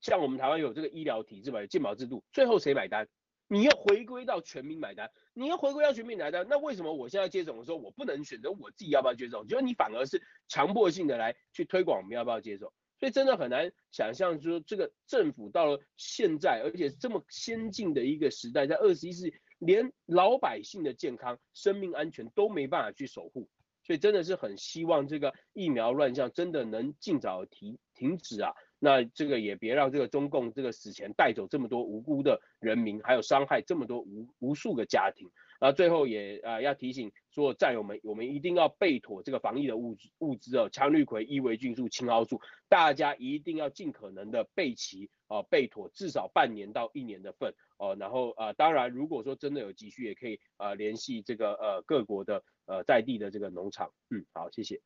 [0.00, 3.08] 像我们台湾有这个医疗体制嘛，健保制度，最后谁买单？
[3.54, 9.46] 你要回归到全民买单，你要回归到全民买单，那为什么我现在接种的时候，我不能选择我自己要不要接种？
[9.46, 23.48] 就是你反而是强迫性的来去推广我们要不要接种，所以真的很难想象说这个政府到了现在，而且这么先进的一个时代，在二十一世纪，连老百姓的健康、生命安全都没办法去守护，
[23.84, 28.52] 所以真的是很希望这个疫苗乱象真的能尽早停停止啊。
[28.84, 35.30] 那这个也别让这个中共这个死前带走这么多无辜的人民，还有伤害这么多无无数个家庭。
[35.58, 47.96] 那最后也啊要提醒所有战友们，我们一定要备妥这个防疫的物资物资哦，羟氯喹、伊维菌素、青蒿素，大家一定要尽可能的备齐哦，备妥至少半年到一年的份哦。
[47.98, 53.90] 然后啊，当然如果说真的有急需，也可以啊联系这个呃各国的呃在地的这个农场。
[54.10, 54.82] 嗯，好，谢谢。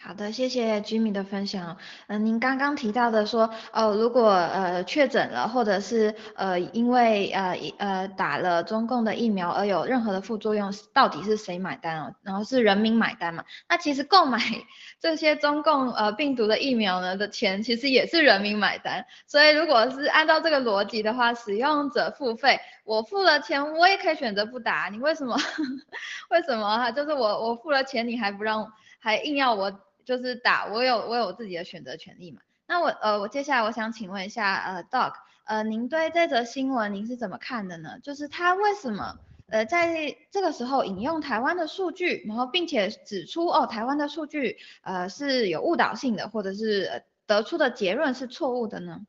[0.00, 1.76] 好的，谢谢 Jimmy 的分享。
[2.06, 12.14] 嗯，您刚刚提到的说，哦，如果呃确诊了，或者是呃因为呃呃打了中共的疫苗而有任何的副作用，到底是谁买单哦？
[12.22, 13.44] 然后是人民买单嘛？
[13.68, 14.38] 那其实购买
[15.00, 19.04] 这些中共呃病毒的疫苗呢的钱，其实也是人民买单。
[19.26, 24.88] 所以如果是按照这个逻辑的话，使用者付费，我付了钱，我也可以选择不打。
[24.92, 25.36] 你为什么？
[26.30, 26.92] 为什么哈？
[26.92, 29.72] 就是我我付了钱，你还不让，还硬要我？
[30.08, 32.40] 就是打，我有我有自己的选择权利嘛。
[32.66, 35.12] 那我呃，我接下来我想请问一下呃，Dog，
[35.44, 37.98] 呃，您对这则新闻您是怎么看的呢？
[38.02, 49.02] 就是他为什么呃在这个时候引用台湾的数据，然后并且指出哦台湾的数据呃是有误导性的，或者是得出的结论是错误的呢？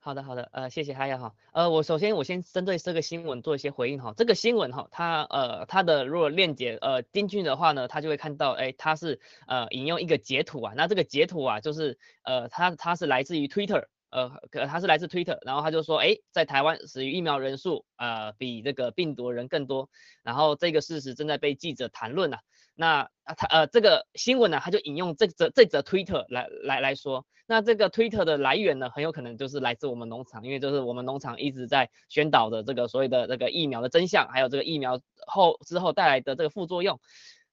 [0.00, 19.90] 好的，好的，呃，谢谢哈亚哈，呃，我首先我先针对这个新闻做一些回应哈，这个新闻哈，它呃它的如果链接呃进去的话呢，它就会看到，哎，它是呃引用一个截图啊，那这个截图啊就是呃它它是来自于 Twitter，呃，它是来自 Twitter，然后他就说，哎，在台湾死于疫苗人数呃比这个病毒人更多，
[20.22, 22.40] 然后这个事实正在被记者谈论啊，
[22.76, 27.26] 那啊他呃这个新闻呢，他就引用这则这则 Twitter 来来来说。
[27.48, 37.00] 那这个 Twitter 的来源呢，很有可能就是来自我们农场，因为就是我们农场一直在宣导的这个所谓的这个疫苗的真相，还有这个疫苗后之后带来的这个副作用。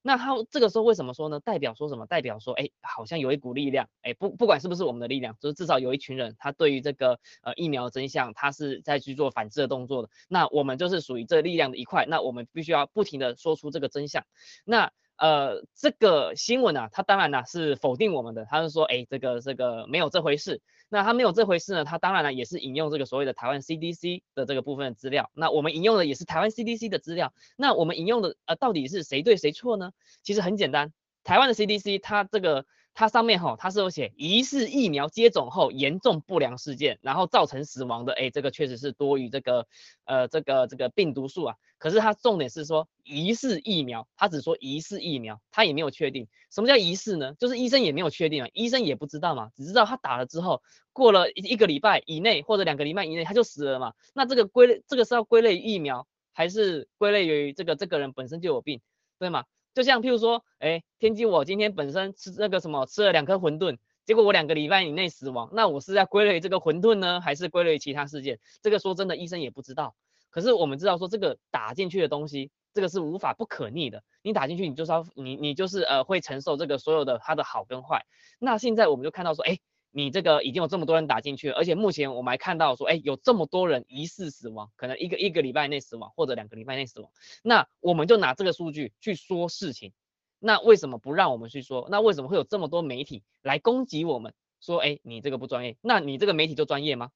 [0.02, 1.40] 那他这个时候为什么说呢？
[1.40, 2.06] 代表说什么？
[2.06, 10.10] 代表说，哎，好像有一股力量，哎，不不管是不是我们的力量，就是至少有一群人，他对于这个呃疫苗真相，他是在去做反制的动作的。
[10.28, 14.24] 那我们就是属于这力量的一块，那我们必须要不停的说出这个真相。
[14.64, 20.62] 那呃，这个新闻啊，它当然呢是否定我们的，他是说，哎，这个这个没有这回事。
[20.90, 25.32] 那他没有这回事呢，他当然呢也是引用这个所谓的台湾 CDC 的这个部分的资料。
[25.34, 27.34] 那我们引用的也是台湾 CDC 的资料。
[27.58, 29.92] 那我们引用的呃，到底是谁对谁错呢？
[30.24, 30.94] 其实很简单，
[31.24, 32.66] 台湾的 CDC 它这个。
[32.96, 39.68] 它上面哈，它是有写疑似疫苗接种后严重不良事件，然后造成死亡的，哎，这个确实是多于这个，
[40.06, 41.56] 呃，这个这个病毒数啊。
[41.78, 47.36] 可是它重点是说疑似疫苗，它只说疑似疫苗，它也没有确定什么叫疑似呢？
[47.38, 53.94] 就是医生也没有确定啊，医生也不知道嘛，只知道他打了之后，过了一一个礼拜以内或者两个礼拜以内他就死了嘛。
[54.14, 58.80] 那这个归类，这个是要归类疫苗，还是归类于这个这个人本身就有病，
[59.20, 59.44] 对吗？
[59.76, 68.40] 就像譬如说，哎，天机我今天本身吃那个什么，吃了两颗馄饨，结果我两个礼拜以内死亡，那我是在归类这个馄饨呢，还是归类其他事件？
[68.62, 69.94] 这个说真的，医生也不知道。
[70.32, 74.02] 可是我们知道说，这个打进去的东西，这个是无法不可逆的。
[74.22, 78.06] 你打进去，你就是要你你就是呃会承受这个所有的它的好跟坏。
[78.40, 79.60] 那现在我们就看到说，哎。
[79.98, 87.10] 你这个已经有这么多人打进去，而且目前我们还看到说，哎，有这么多人疑似死亡，可能一个一个礼拜内死亡，或者两个礼拜内死亡。
[87.44, 89.94] 那我们就拿这个数据去说事情，
[90.38, 91.88] 那为什么不让我们去说？
[91.90, 94.34] 那为什么会有这么多媒体来攻击我们？
[94.60, 97.12] 说，哎，你这个不专业，那你这个媒体就专业吗？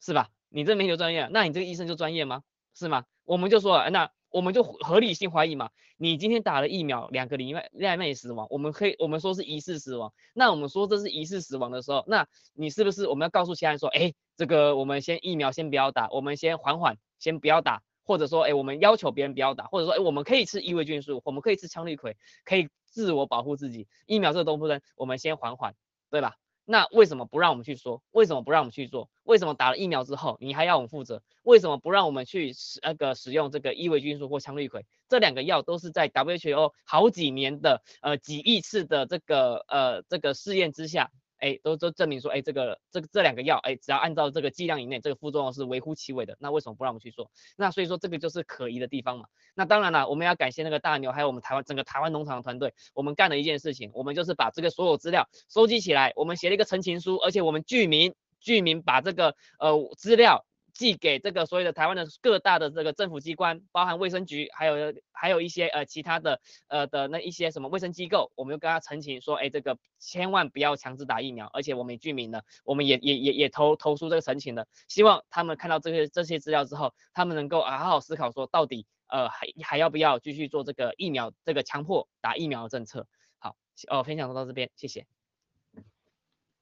[0.00, 0.30] 是吧？
[0.48, 2.42] 你这媒体就专业，那你这个医生就专业吗？
[2.74, 3.04] 是吗？
[3.24, 4.10] 我们就说，那。
[4.34, 25.76] 我们就合理性怀疑嘛，你今天打了疫苗，两个礼拜内死亡，我们可以我们说是疑似死亡，那我们说这是疑似死亡的时候，那你是不是我们要告诉其他人说，哎，这个我们先疫苗先不要打，我们先缓缓，先不要打，或者说，哎，我们要求别人不要打，或者说，哎，我们可以吃异位菌素，我们可以吃羟氯喹，可以自我保护自己，疫苗这个东西呢，我们先缓缓，
[26.10, 26.34] 对吧？
[26.64, 28.02] 那为什么不让我们去说？
[28.10, 29.10] 为什么不让我们去做？
[29.24, 31.22] 为什么打了疫苗之后你还要我们负责？
[31.42, 34.82] 为什么不让我们去使那个使用这个伊维菌素或羟氯喹？
[35.08, 41.10] 这两个药都是在 WHO 好几年的呃几亿次的这个呃这个试验之下。
[41.44, 46.38] 哎，都都证明说，哎，这个这个这两个药，哎，只要按照这个剂量以内，这个副作用是微乎其微的。
[46.40, 47.30] 那为什么不让我们去做？
[47.58, 49.26] 那所以说这个就是可疑的地方嘛。
[49.54, 60.46] 那当然了，我们要感谢那个大牛，还有我们台湾整个台湾农场的团队，我们干了一件事情，我们就是把这个所有资料收集起来，我们写了一个陈情书，而且我们居民居民把这个呃资料。
[60.74, 83.06] 寄给这个所有的台湾的各大的这个政府机关，包含卫生局，还有还有一些呃其他的呃的那一些什么卫生机构，我们就跟他澄清说，哎，这个千万不要强制打疫苗，而且我们居民呢，我们也也也也投投出这个澄清的，希望他们看到这些这些资料之后，他们能够啊好好思考说，到底呃还还要不要继续做这个疫苗这个强迫打疫苗的政策？
[83.38, 83.56] 好，
[83.86, 85.06] 哦，分享到这边，谢谢。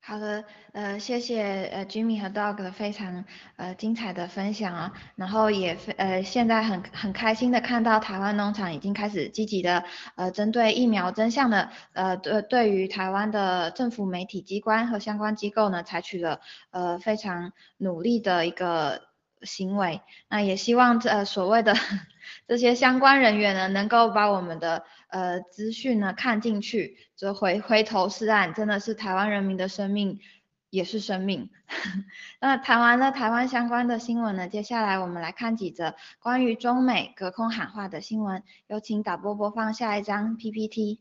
[0.05, 3.25] 好的，呃，谢谢呃 Jimmy 和 Dog 的非常
[3.55, 9.85] 呃精彩的分享啊，然后也呃现在很很开心的看到台湾农场已经开始积极的
[10.17, 16.41] 呃针对疫苗真相的呃对对于台湾的政府媒体机关和相关机构呢采取了
[16.73, 19.03] 呃非常努力的一个
[19.43, 21.75] 行为，那也希望这呃所谓的
[22.49, 24.85] 这些相关人员呢能够把我们的。
[25.13, 30.19] 呃，资讯呢看进去，就回回头是岸，真的是台湾人民的生命
[30.71, 31.51] 也是生命。
[32.41, 38.43] 那谈完了台湾相关的新闻呢，接下来我们来看几则关于中美隔空喊话的新闻。
[38.69, 41.01] 有请导播播放下一张 PPT。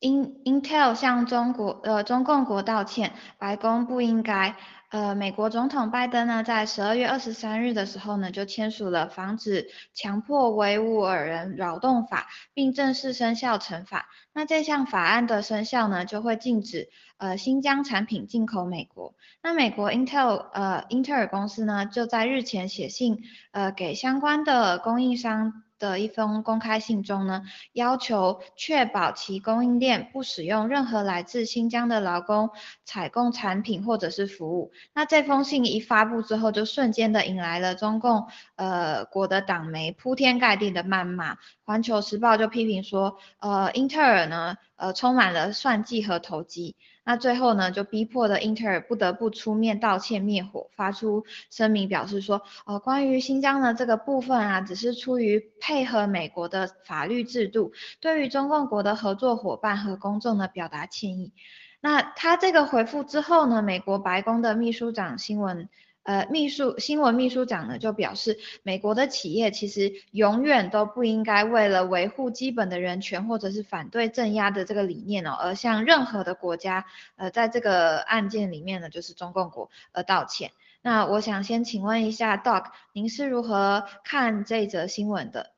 [0.00, 4.56] In Intel 向中国呃中共国道歉，白宫不应该。
[4.90, 14.08] 呃，美国总统拜登呢，在十二月二十三日的时候呢，就签署了防止强迫维吾尔人劳动法，并正式生效惩罚。
[14.32, 19.14] 那这项法案的生效呢，就会禁止呃新疆产品进口美国。
[19.42, 25.64] 那美国 Intel 呃英特尔公司呢，就在日前写信呃给相关的供应商。
[25.78, 32.50] 的一封公开信中呢，要求确保其供应链不使用任何来自新疆的劳工
[32.84, 34.72] 采购产品或者是服务。
[34.94, 38.26] 那这封信一发布之后，就瞬间的引来了中共
[38.56, 41.36] 呃国的党媒铺天盖地的谩骂。
[41.64, 46.76] 环球时报就批评说，呃，英特尔呢，呃，充满了算计和投机。
[47.08, 61.32] 那最后呢，就逼迫的英特尔不得不出面道歉灭火，发出声明表示说，呃，关于新疆的这个部分啊，只是出于配合美国的法律制度，对于中共国的合作伙伴和公众呢表达歉意。
[61.80, 65.70] 那他这个回复之后呢，美国白宫的秘书长新闻。
[66.08, 76.86] 呃，秘书新闻秘书长呢就表示，美国的企业其实永远都不应该为了维护基本的人权或者是反对镇压的这个理念哦，而向任何的国家，
[77.16, 80.50] 呃，在这个案件里面呢，就是中共国而道歉。
[80.80, 85.57] 那我想先请问一下 Doc，您是如何看这则新闻的？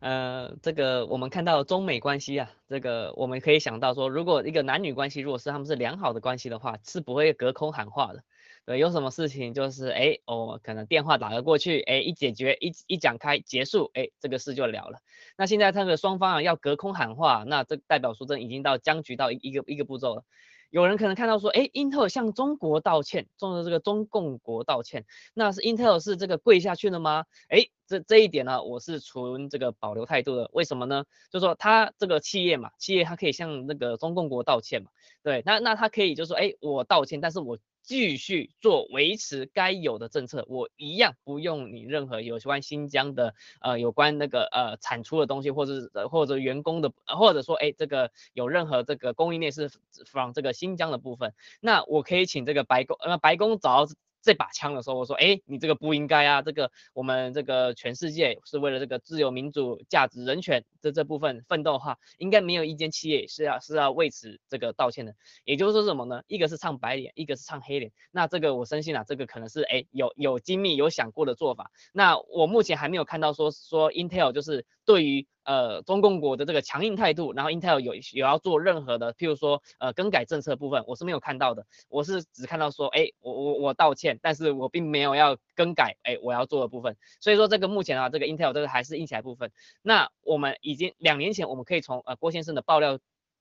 [0.00, 8.24] 呃，这个我们看到中美关系啊，这个我们可以想到说，如果一个男女关系如果是他们是良好的关系的话，是不会隔空喊话的。
[8.64, 15.00] 对，有什么事情就是哎，哦，可能电话打了过去，哎，一解决一一讲开结束，哎，这个事就了了。
[15.36, 20.24] 那现在他们双方啊要隔空喊话，那这代表说这已经到僵局到一个一个步骤了。
[20.70, 25.04] 有人可能看到说，哎英特尔向中国道歉，中的这个中共国道歉，
[25.34, 27.24] 那是 Intel 是这个跪下去了吗？
[27.48, 30.48] 哎，这这一点呢，我是存这个保留态度的。
[30.52, 31.04] 为什么呢？
[31.30, 34.90] 就说他这个企业嘛，企业它可以向那个中共国道歉嘛，
[35.22, 37.58] 对，那那他可以就说，哎，我道歉，但是我。
[37.90, 49.68] 继续做维持该有的政策，我一样不用你任何有关新疆的呃有关那个呃产出的东西，或者是或者员工的，或者说哎这个有任何这个供应链是
[50.06, 53.88] from 这个新疆的部分，那我可以请这个白宫呃白宫找。
[54.22, 65.14] 这把枪的时候，我说，哎，你这个不应该啊，这个我们这个全世界是为了这个自由、民主、价值、人权的这部分奋斗的话，应该没有一间企业是要是要为此这个道歉的。
[65.44, 66.22] 也就是说什么呢？
[66.26, 67.92] 一个是唱白脸，一个是唱黑脸。
[68.10, 71.70] 那这个我深信啊，这个可能是哎有有精密有想过的做法。
[71.92, 75.26] 那我目前还没有看到说说 Intel 就是对于。
[75.42, 86.96] 呃，中共国的这个强硬态度，然后 Intel 有有要做任何的，譬如说呃更改政策部分，我是没有看到的，我是只看到说，哎，我我我道歉，但是我并没有要更改，哎，我要做的部分。
[87.20, 89.52] 所以说这个目前啊，这个 Intel 这个还是硬起来部分。
[89.82, 92.98] 那我们已经两年前，我们可以从呃郭先生的爆料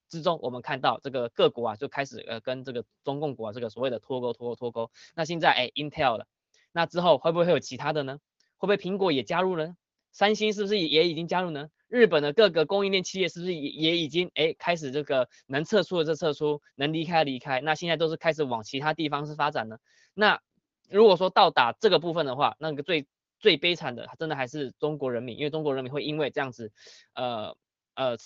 [0.09, 4.91] 之中，我们看到这个各国啊就开始呃跟这个中共国啊这个所谓的脱钩脱钩脱钩。
[5.15, 6.27] 那现在哎 Intel 了，
[6.71, 8.19] 那之后会不会有其他的呢？
[8.57, 9.75] 会不会苹果也加入了？
[10.11, 11.69] 三星是不是也已经加入呢？
[11.87, 19.77] 日本的各个供应链企业是不是也也已经哎开始这个能撤出的就撤出，能离开离开，那现在都是开始往其他地方是发展呢？
[20.13, 20.41] 那
[20.89, 23.07] 如果说到达这个部分的话，那个最
[23.39, 26.71] 最悲惨的，真的还是中国人民，因为中国人民会因为这样子，
[27.13, 27.55] 呃
[27.95, 28.17] 呃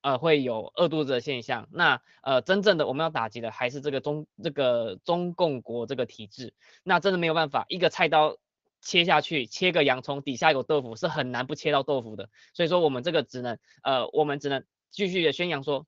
[0.00, 1.68] 呃会有饿肚子的现象。
[1.70, 8.36] 那呃真正的我们要打击的还是这个中这个中共国这个体制，那真的没有办法，一个菜刀。
[8.84, 12.30] 切下去，切个洋葱，底下有豆腐，是很难不切到豆腐的。
[12.52, 15.86] 所以说，我们这个只能，呃，我们只能继续的宣扬说，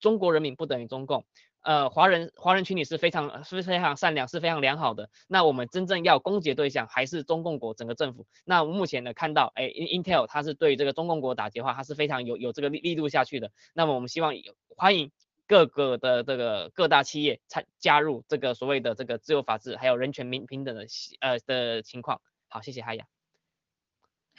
[0.00, 1.26] 中国人民不等于中共，
[1.62, 5.10] 呃，华人华人群体是非常是非常善良，是非常良好的。
[5.28, 8.26] 那我们真正要攻击对象还是中共国整个政府。
[8.44, 13.50] 那目前呢，看到，哎，Intel 它是对这个中共国打击的话，它是非常有有这个力力度下去的。
[13.74, 14.32] 那么我们希望
[14.76, 15.10] 欢迎
[15.46, 20.86] 各个的这个各大企业参加入这个所谓的这个自由法治还有人权民平等的
[21.20, 22.22] 呃的情况。
[22.48, 23.04] 好，谢谢海雅。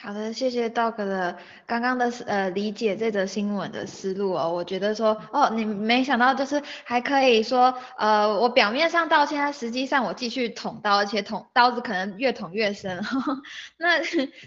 [0.03, 1.37] 好的，谢谢 Dog 的
[1.67, 4.51] 刚刚的呃理解这则新闻的思路哦。
[4.51, 12.99] 我觉得说哦，你没想到就是还可以说呃，我表面上道歉，但实际上我继续捅刀，而且捅刀子可能越捅越深。
[13.77, 13.99] 那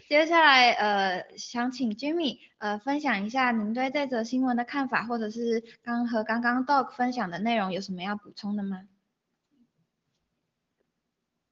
[0.08, 8.80] 接下来呃，想请 Jimmy 呃分享一下您对这则新闻的看法，或者是刚和刚刚 Dog 分享的内容有什么要补充的吗？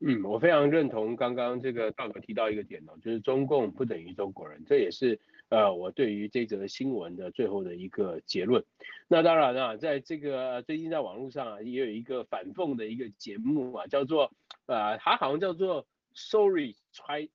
[0.04, 8.64] 嗯，我非常认同刚刚这个道哥提到一个点哦，就是中共不等于中国人，这也是呃我对于这则新闻的最后的一个结论。
[9.06, 14.32] 那当然了，在这个最近在网络上啊，也有一个反讽的一个节目啊，叫做
[14.66, 16.74] 呃，它好像叫做 Sorry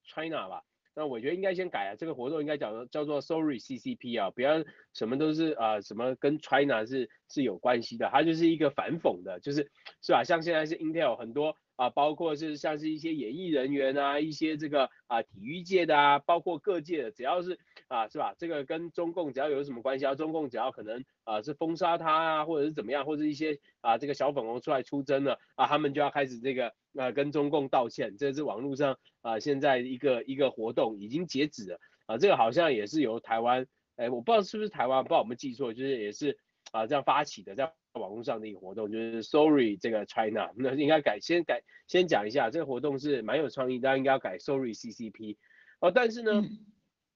[0.03, 0.63] China 吧。
[0.93, 10.25] 那我觉得应该先改啊，这个活动应该叫叫做 Sorry CCP 啊，不要什么都是啊什么跟 China 是是有关系的，它就是一个反讽的，就是是吧？
[10.25, 11.55] 像现在是 Intel 很多。
[11.77, 17.57] 啊，包括是像是一些演艺人员啊，一些这个啊体育界的啊，包括各界的，只要是
[17.87, 18.33] 啊是吧？
[18.37, 33.67] 这个跟中共只要有什么关系啊，中共只要可能啊是封杀他啊，或者是怎么样，或者一些啊这个小粉红出来出征了啊，他们就要开始这个啊跟中共道歉，这是网络上啊现在一个一个活动已经截止了啊，这个好像也是由台湾，
[33.97, 36.39] 哎我不知道是不是台湾，不知道我们记错，就是也是
[36.71, 37.73] 啊这样发起的在。
[37.93, 45.37] 网络上的一个活动就是 Sorry 这个 China，那应该改先改先讲一下，这个活动是蛮有创意，大家应该要改 Sorry CCP
[45.79, 45.89] 哦。
[45.89, 46.43] 但是呢，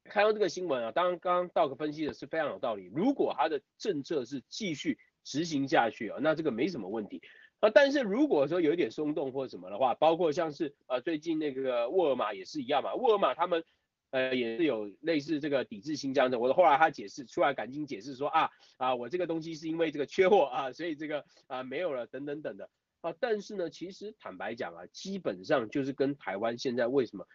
[0.06, 2.90] 看到这个新闻啊，当然刚刚道哥分析的是非常有道理。
[2.96, 7.22] 如果他的政策是继续执行下去啊，那这个没什么问题
[7.60, 7.70] 啊。
[7.70, 13.64] 但是如果说有一点松动或什么的话，包括像是呃最近那个沃尔玛也是一样嘛，沃尔玛他们
[14.12, 16.40] 呃也是有类似这个抵制新疆的。
[16.40, 22.70] 我后来他解释出来，赶紧解释说啊啊，我这个东西是因为这个缺货啊，所以这个啊没有了等等等的
[23.02, 23.14] 啊。
[23.20, 27.28] 但是呢，其实坦白讲啊，基本上就是跟台湾现在为什么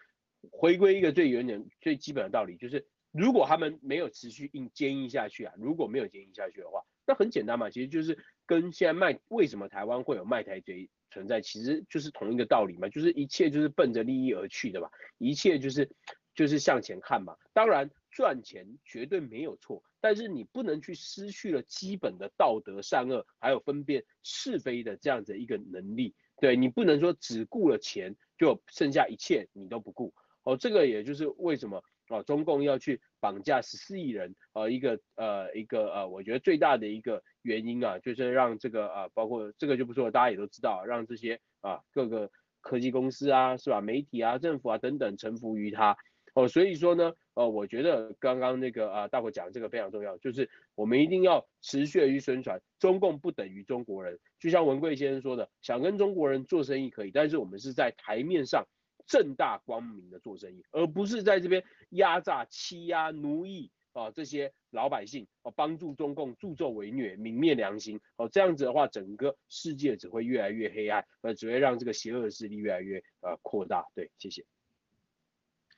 [0.53, 15.91] 回归一个最原点、最基本的道理，就是如果他们没有持续硬坚硬下去啊，如果没有坚硬下去的话，那很简单嘛，其实就是跟现在卖为什么台湾会有卖台贼存在，其实就是同一个道理嘛，就是一切就是奔着利益而去的嘛，一切就是
[16.37, 17.35] 就是向前看嘛。
[17.53, 26.15] 当然赚钱绝对没有错，但是你不能去失去了基本的道德善恶，还有分辨是非的这样子一个能力。
[26.41, 30.15] 对你不能说只顾了钱，就剩下一切你都不顾。
[30.45, 31.83] 哦，这个也就是为什么。
[32.09, 42.31] 啊，中共要去绑架十四亿人，呃，一个呃一个呃，我觉得最大的一个原因啊，就是让这个啊，包括这个就不说了，大家也都知道，让这些啊各个
[42.61, 45.97] 科技公司啊，是吧，媒体啊、政府啊等等臣服于他。
[46.37, 54.19] 哦，所以说呢，呃，我觉得刚刚那个啊，大伙讲这个非常重要，就是我们一定要持续的去宣传，中共不等于中国人。
[54.39, 58.65] 就像文贵先生说的，想跟中国人做生意可以，但是我们是在台面上。
[59.09, 73.87] 正大光明的做生意，而不是在这边压榨、欺压、奴役啊这些老百姓，啊帮助中共助纣为虐、泯灭良心，哦这样子的话，整个世界只会越来越黑暗，呃只会让这个邪恶势力越来越呃扩大。
[73.95, 74.45] 对，谢谢。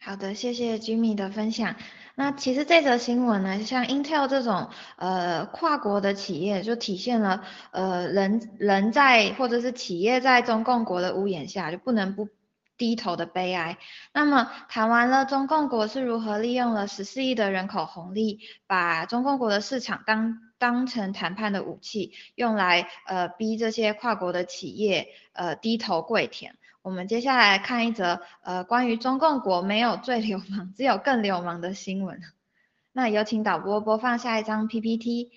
[0.01, 1.77] 好的，谢谢 Jimmy 的分享。
[2.15, 12.29] 那其实这则新闻呢，像 Intel 这种呃跨国的企业，就体现了呃人人在或者是企业在中共国的屋檐下，就不能不。
[12.79, 13.77] 低头的悲哀。
[14.13, 18.39] 那么谈完了中共国是如何利用了十四亿的人口红利，
[18.69, 26.55] 把中共国的市场当当成谈判的武器，用来呃逼这些跨国的企业呃低头跪舔。
[26.89, 32.19] 我们接下来看一则呃关于中共国没有最流氓，只有更流氓的新闻。
[32.93, 35.31] 那有请导播播放下一张 PPT。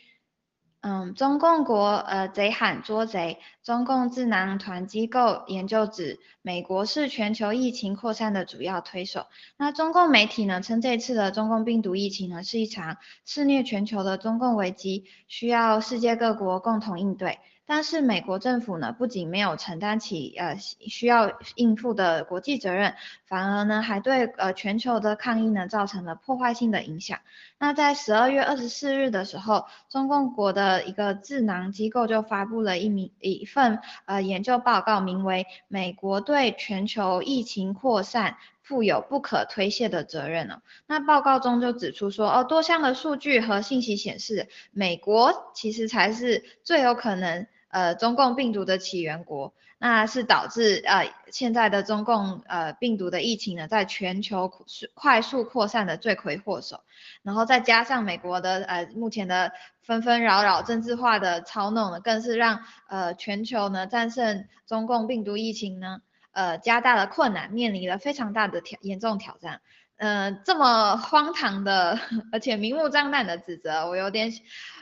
[0.79, 9.25] 嗯，中共国呃贼喊捉贼，中共智囊团机构研究指，美国是全球疫情扩散的主要推手。
[9.57, 12.95] 那中共媒体呢称这次的中共病毒疫情呢是一场
[13.25, 17.39] 肆虐全球的中共危机，需要世界各国共同应对。
[17.73, 22.95] 但是美国政府呢，不仅没有承担起呃需要应付的国际责任，
[23.25, 27.19] 反而呢还对呃全球的抗疫呢造成了破坏性的影响。
[27.57, 40.61] 那在十二月二十四日的时候，中共国的一个智囊机构就发布了一名一份呃研究报告，名为《美国对全球疫情扩散负有不可推卸的责任》呢。
[40.87, 47.47] 那报告中就指出说，哦，多项的数据和信息显示，美国其实才是最有可能。
[47.71, 54.51] 呃，中共病毒的起源国，那是导致呃现在的中共呃病毒的疫情呢，在全球
[54.93, 56.81] 快速扩散的罪魁祸首。
[57.23, 59.51] 然后再加上美国的呃目前的
[59.81, 62.59] 纷纷扰扰、政治化的操弄呢，更是让
[62.89, 66.01] 呃全球呢战胜中共病毒疫情呢，
[66.33, 69.61] 呃加大了困难，面临了非常大的挑严重挑战。
[69.97, 71.99] 嗯，这么荒唐的，
[72.33, 74.31] 而且明目张胆的指责，我有点。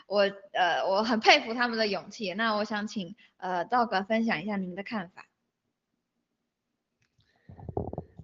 [0.10, 0.22] 我
[0.53, 2.34] 呃，我很佩服他们的勇气。
[2.34, 5.28] 那我想请呃道哥分享一下您的看法。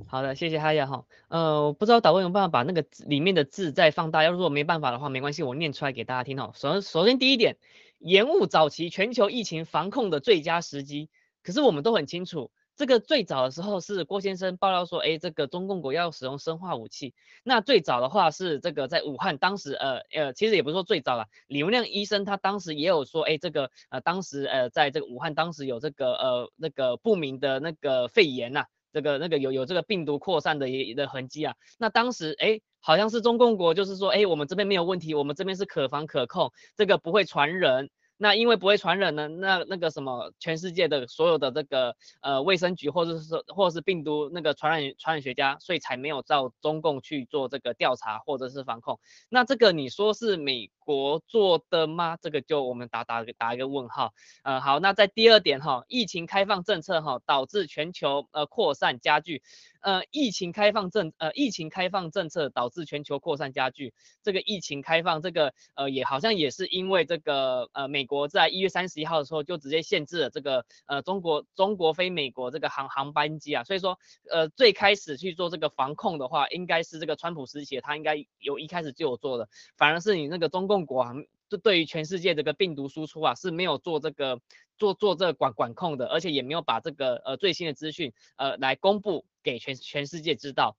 [0.07, 1.05] 好的，谢谢哈亚哈。
[1.27, 4.23] 呃，我不知道导播有没有办法把那个里面的字再放大。
[4.23, 6.51] 要如果没办法的话，没关系，我念出来给大家听哈。
[6.55, 7.57] 首首先第一点，
[7.99, 11.09] 延误早期全球疫情防控的最佳时机。
[11.43, 12.49] 可是我们都很清楚。
[12.75, 17.13] 这个最早的时候是郭先生爆料说，哎，这个中共国要使用生化武器。
[17.43, 31.55] 那最早的话是这个在武汉，当时呃呃，其实也不是说最早了，李文亮医生他当时也有说，哎，这个呃当时呃在这个武汉当时有这个呃那个不明的那个肺炎呐，这个那个有有这个病毒扩散的的痕迹啊。
[31.77, 37.89] 那当时哎好像是中共国就是说，哎我们这边没有问题，我们这边是可防可控，这个不会传人。
[38.17, 48.99] 那因为不会传染呢，那那个什么，全世界的所有的这个呃卫生局或者是说或者是病毒那个传染传染学家，所以才没有到中共去做这个调查或者是防控。
[49.29, 52.17] 那这个你说是美国做的吗？
[52.21, 54.13] 这个就我们打打打一个问号。
[54.43, 59.41] 呃好，那在第二点哈，疫情开放政策哈导致全球呃扩散加剧。
[59.81, 63.93] 呃，疫情开放政呃，疫情开放政策导致全球扩散加剧。
[64.23, 73.63] 这个疫情开放，这个呃，也好像也是因为这个呃，美国在一月三十一号的时候就直接限制了这个呃，中国中国飞美国这个航航班机啊。
[73.63, 73.99] 所以说
[74.31, 81.13] 呃，最开始去做这个防控的话，应该是这个川普时期他应该有一开始就有做的，反而是你那个中共国啊，
[81.47, 84.41] 就对于全世界这个病毒输出啊是没有做这个
[84.79, 89.23] 做做这个管管控的，而且也没有把这个呃最新的资讯呃来公布。
[89.45, 90.75] 给全全世界知道，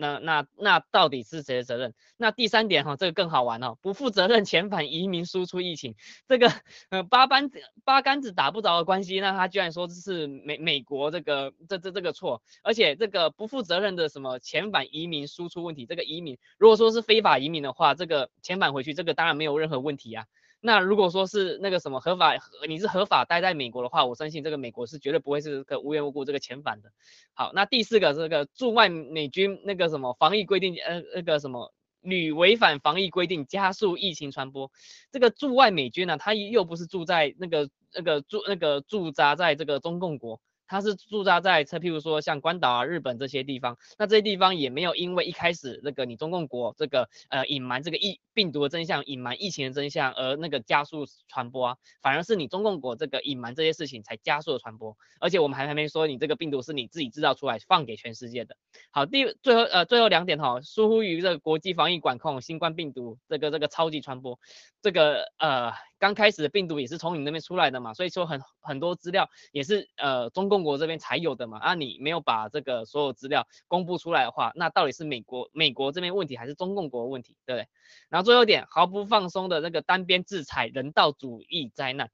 [0.00, 1.94] 那那那到底是谁的责任？
[2.16, 5.94] 那第三点哈，这个更好玩哦，不负责任遣返移民输出疫情，
[6.26, 6.50] 这个
[6.88, 20.24] 呃八竿子八竿子打不着的关系，那他居然说这是美美国这个这这这个错，而且这个不负责任的什么遣返移民输出问题，这个移民如果说是非法移民的话，这个遣返回去这个当然没有任何问题啊。
[20.62, 22.34] 那如果说是那个什么合法，
[22.68, 26.90] 你是合法待在美国的话，我相信这个美国是绝对不会是个无缘无故这个遣返的。
[27.32, 34.70] 好，那第四个这个驻外美军那个什么防疫规定，呃，那个什么女违反防疫规定，加速疫情传播。
[35.10, 40.40] 这个驻外美军呢，他又不是住在那个那个驻那个驻扎在这个中共国。
[40.70, 58.54] 它是驻扎在，譬如说像关岛啊、日本这些地方，那这些地方也没有因为一开始那个你中共国这个呃隐瞒这个疫病毒的真相、隐瞒疫情的真相而那个加速传播啊，反而是你中共国这个隐瞒这些事情才加速了传播，而且我们还还没说你这个病毒是你自己制造出来放给全世界的。
[58.92, 64.38] 好，第最后呃最后两点哈，疏忽于这个国际防疫管控，新冠病毒这个这个超级传播，
[64.80, 65.72] 这个呃。
[66.00, 77.68] 刚开始的病毒也是从你那边出来的嘛，所以说很很多资料也是呃中共国这边才有的嘛，啊你没有把这个所有资料公布出来的话，那到底是美国美国这边问题还是中共国问题，对不对？
[78.08, 82.10] 然后最后一点，毫不放松的那个单边制裁人道主义灾难，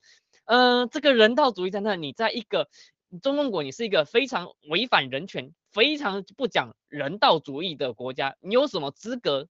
[0.46, 2.68] 呃这个人道主义灾难，你在一个
[3.22, 9.46] 中共国，你是一个非常违反人权、非常不讲人道主义的国家，你有什么资格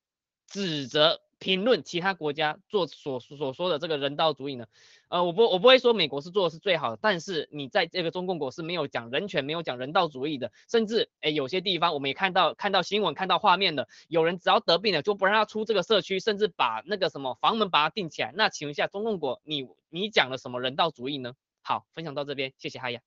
[0.46, 1.22] 指责？
[1.38, 4.66] 评论其他国家做所所说的这个人道主义呢？
[5.08, 18.32] 呃，我不我不会说美国是做的是最好的，但是你在这个中共国是没有讲人权，没有讲人道主义的，甚至诶有些地方我们也看到看到新闻看到画面的，有人只要得病了就不让他出这个社区，甚至把那个什么房门把它钉起来。
[18.34, 21.34] 那请问一下中共国，你你讲了什么人道主义呢？
[21.62, 23.00] 好，分享到这边，谢谢哈雅。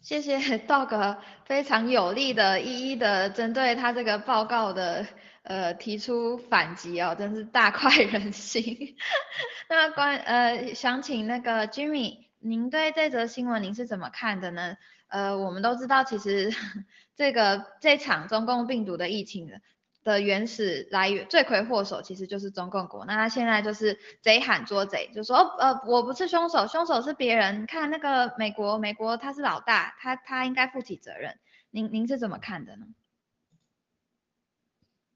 [0.00, 5.06] 谢谢 Dog 非常有力的一一的针对他这个报告的。
[5.46, 8.96] 呃，提出反击哦，真是大快 人心。
[9.68, 14.76] 那关呃，想请那个 Jimmy，您对这则新闻您是怎么看的呢？
[15.06, 16.50] 呃，我们都知道，其实
[17.14, 19.48] 这个这场中共病毒的疫情
[20.02, 23.04] 的原始来源，罪魁祸首其实就是中共国。
[23.04, 27.66] 那他现在就是贼喊捉贼，就说呃，我不是凶手，凶手是别人。
[27.66, 31.38] 看那个美国，美国他是老大，他他应该负起责任。
[31.70, 32.86] 您您是怎么看的呢？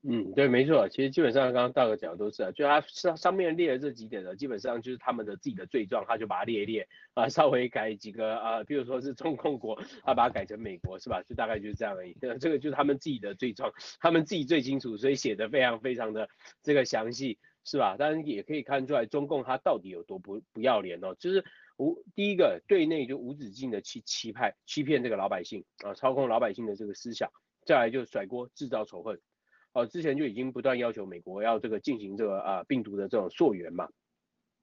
[0.02, 11.22] 嗯，对，没错，其实基本上刚刚大哥讲的都是啊，就他上上面列的这几点呢，基本上就是他们的自己的罪状，他就把它列一列啊，稍微改几个啊，比如说是中控国，他把它改成美国是吧？
[11.24, 12.16] 就大概就是这样而已。
[12.40, 13.70] 这个就是他们自己的罪状，
[14.00, 16.30] 他们自己最清楚，所以写的非常非常的
[16.62, 17.98] 这个详细是吧？
[17.98, 21.44] 当然也可以看出来中共他到底有多不不要脸哦，就是
[21.76, 27.30] 无第一个对内就无止境的去欺派欺骗这个老百姓啊，操控老百姓的这个思想，
[27.66, 29.20] 再来就甩锅制造仇恨。
[29.72, 33.88] 哦，之前就已经不断要求美国要这个进行这个啊病毒的这种溯源嘛，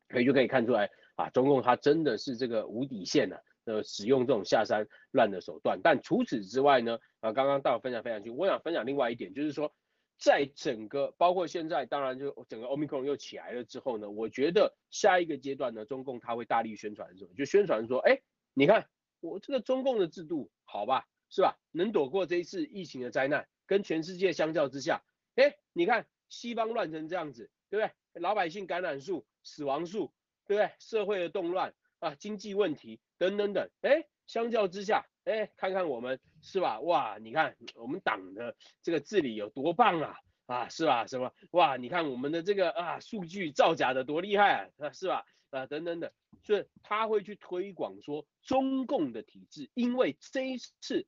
[0.09, 5.79] 所以就可以看出来啊，中共它真的是这个无底线的，呃，使用这种下山乱的手段。
[5.81, 9.73] 但除此之外呢，啊，刚刚到分享分享去，我想分享另外一点，就是说，
[10.19, 17.31] 在整个包括现在，当然就整个 Omicron 又起来了之后呢，我觉得下一个阶段呢，中共他会大力宣传什么？
[17.37, 18.19] 就宣传说，哎，
[18.53, 18.87] 你看
[19.21, 21.57] 我这个中共的制度好吧，是吧？
[21.71, 23.47] 能躲过这一次疫情的灾难。
[23.67, 25.03] 跟全世界相较之下，
[25.35, 28.21] 哎，你看西方乱成这样子，对不对？
[28.21, 30.11] 老百姓感染数、死亡数，
[30.45, 30.71] 对不对？
[30.79, 36.79] 社会的动乱啊，经济问题等等等，哎，相较之下，哎，看看我们是吧？
[36.79, 40.15] 哇，你看我们党的这个治理有多棒啊，
[40.45, 41.05] 啊，是吧？
[41.05, 41.31] 什么？
[41.51, 45.25] 哇，你看我们的这个啊，数据造假的多厉害啊，是吧？
[45.49, 46.11] 啊，等等等，
[46.43, 51.05] 所以他会去推广说中共的体制，因为这一次。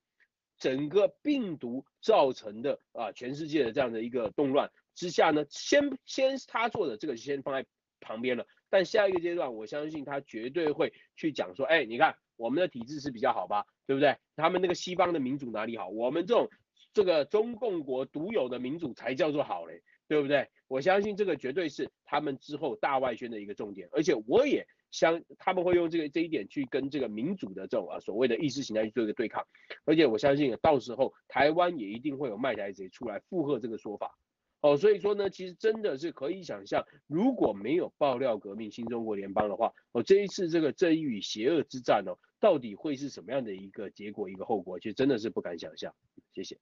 [0.59, 7.65] 整个病毒造成的啊，全世界的这样的一个动乱之下呢，先先他做的这个先放在
[8.01, 8.45] 旁边了。
[8.69, 14.15] 但下一个阶段，我相信他绝对会去讲说，哎，你看我们的体制是比较好吧，对不对？
[14.35, 15.89] 他们那个西方的民主哪里好？
[15.89, 16.49] 我们这种
[16.93, 20.49] 这个中共国独有的民主才叫做好嘞，对不对？
[20.67, 24.67] 我相信这个绝对是他们之后大外宣的一个重点，而且我也。
[24.91, 29.45] 相他们会用这个这一点去跟这个民主的这种啊所谓的意识形态去做一个对抗，
[29.85, 34.17] 而且我相信到时候台湾也一定会有卖台贼出来附和这个说法
[34.61, 45.93] 哦，所以说呢，其实真的是可以想象，如果没有爆料革命新中国联邦的话，哦这一次这个正义与邪恶之战哦，到底会是什么样的一个结果一个后果，其实真的是不敢想象。
[46.33, 46.57] 谢谢。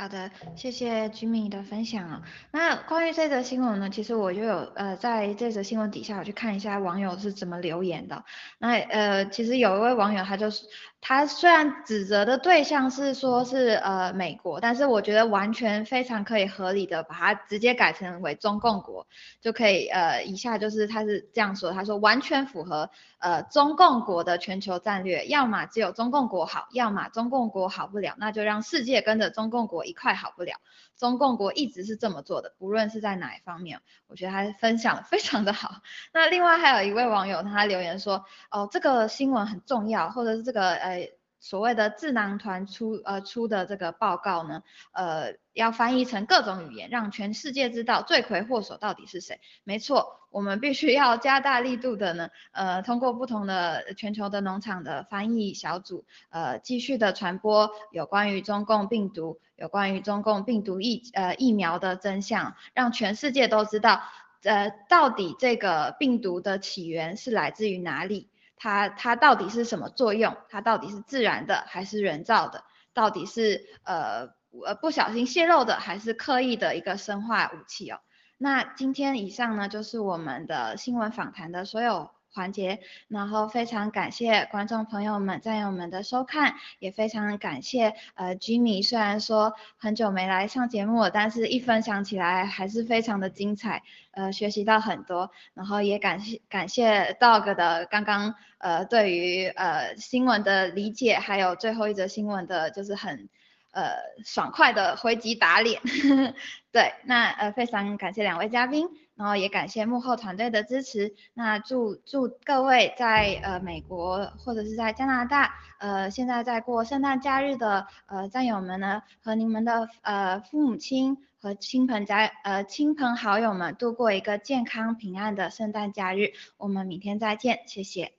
[0.00, 2.22] 好的，谢谢 Jimmy 的分享哦。
[2.52, 8.24] 那关于这则新闻呢，其实我就有呃在这则新闻底下我去看一下网友是怎么留言的。
[8.56, 10.64] 那呃其实有一位网友他就是
[11.02, 19.06] 他虽然指责的对象是说是呃美国，但是我觉得完全非常可以合理的把它直接改成为中共国
[19.42, 22.88] 就可以呃以下就是他是这样说，他说完全符合
[23.18, 29.84] 呃中共国的全球战略，要么只有中共国好，要么中共国好不了，那就让世界跟着中共国。
[29.90, 30.54] 一块好不了，
[30.96, 35.82] 中共国一直是这么做的，不论是在哪一方面，我觉得他分享的非常的好。
[36.14, 41.19] 那另外还有一位网友他留言说，哦，这个新闻很重要，或者是这个呃。
[41.40, 44.62] 所谓的智囊团出呃出的这个报告呢，
[44.92, 49.40] 呃要翻译成各种语言，让全世界知道罪魁祸首到底是谁。
[49.64, 64.02] 没错，我们必须要加大力度的呢，呃通过不同的全球的农场的翻译小组，呃继续的传播有关于中共病毒、有关于中共病毒疫呃疫苗的真相，让全世界都知道，
[64.42, 68.29] 呃到底这个病毒的起源是来自于哪里。
[68.62, 70.36] 它它到底是什么作用？
[70.50, 72.62] 它到底是自然的还是人造的？
[72.92, 74.28] 到底是呃
[74.66, 78.00] 呃不小心泄露的还是刻意的一个生化武器哦？
[78.36, 82.10] 那今天以上呢就是我们的新闻访谈的所有。
[82.32, 103.28] 环节，然后非常感谢观众朋友们、战友们的收看，也非常感谢呃 Jimmy，虽然说很久没来上节目，但是一分享起来还是非常的精彩，呃，学习到很多，然后也感谢感谢 Dog 的刚刚呃对于呃新闻的理解，还有最后一则新闻的就是很。
[103.72, 103.92] 呃，
[104.24, 105.80] 爽快的回击打脸，
[106.72, 108.88] 对，那呃非常感谢两位嘉宾，
[109.20, 128.14] 然后也感谢幕后团队的支持，那祝祝各位在呃美国或者是在加拿大，呃现在在过圣诞假日的呃战友们呢，和你们的呃父母亲和亲朋家呃亲朋好友们度过一个健康平安的圣诞假日，我们明天再见，谢谢，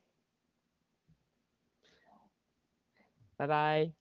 [3.36, 3.92] 拜拜。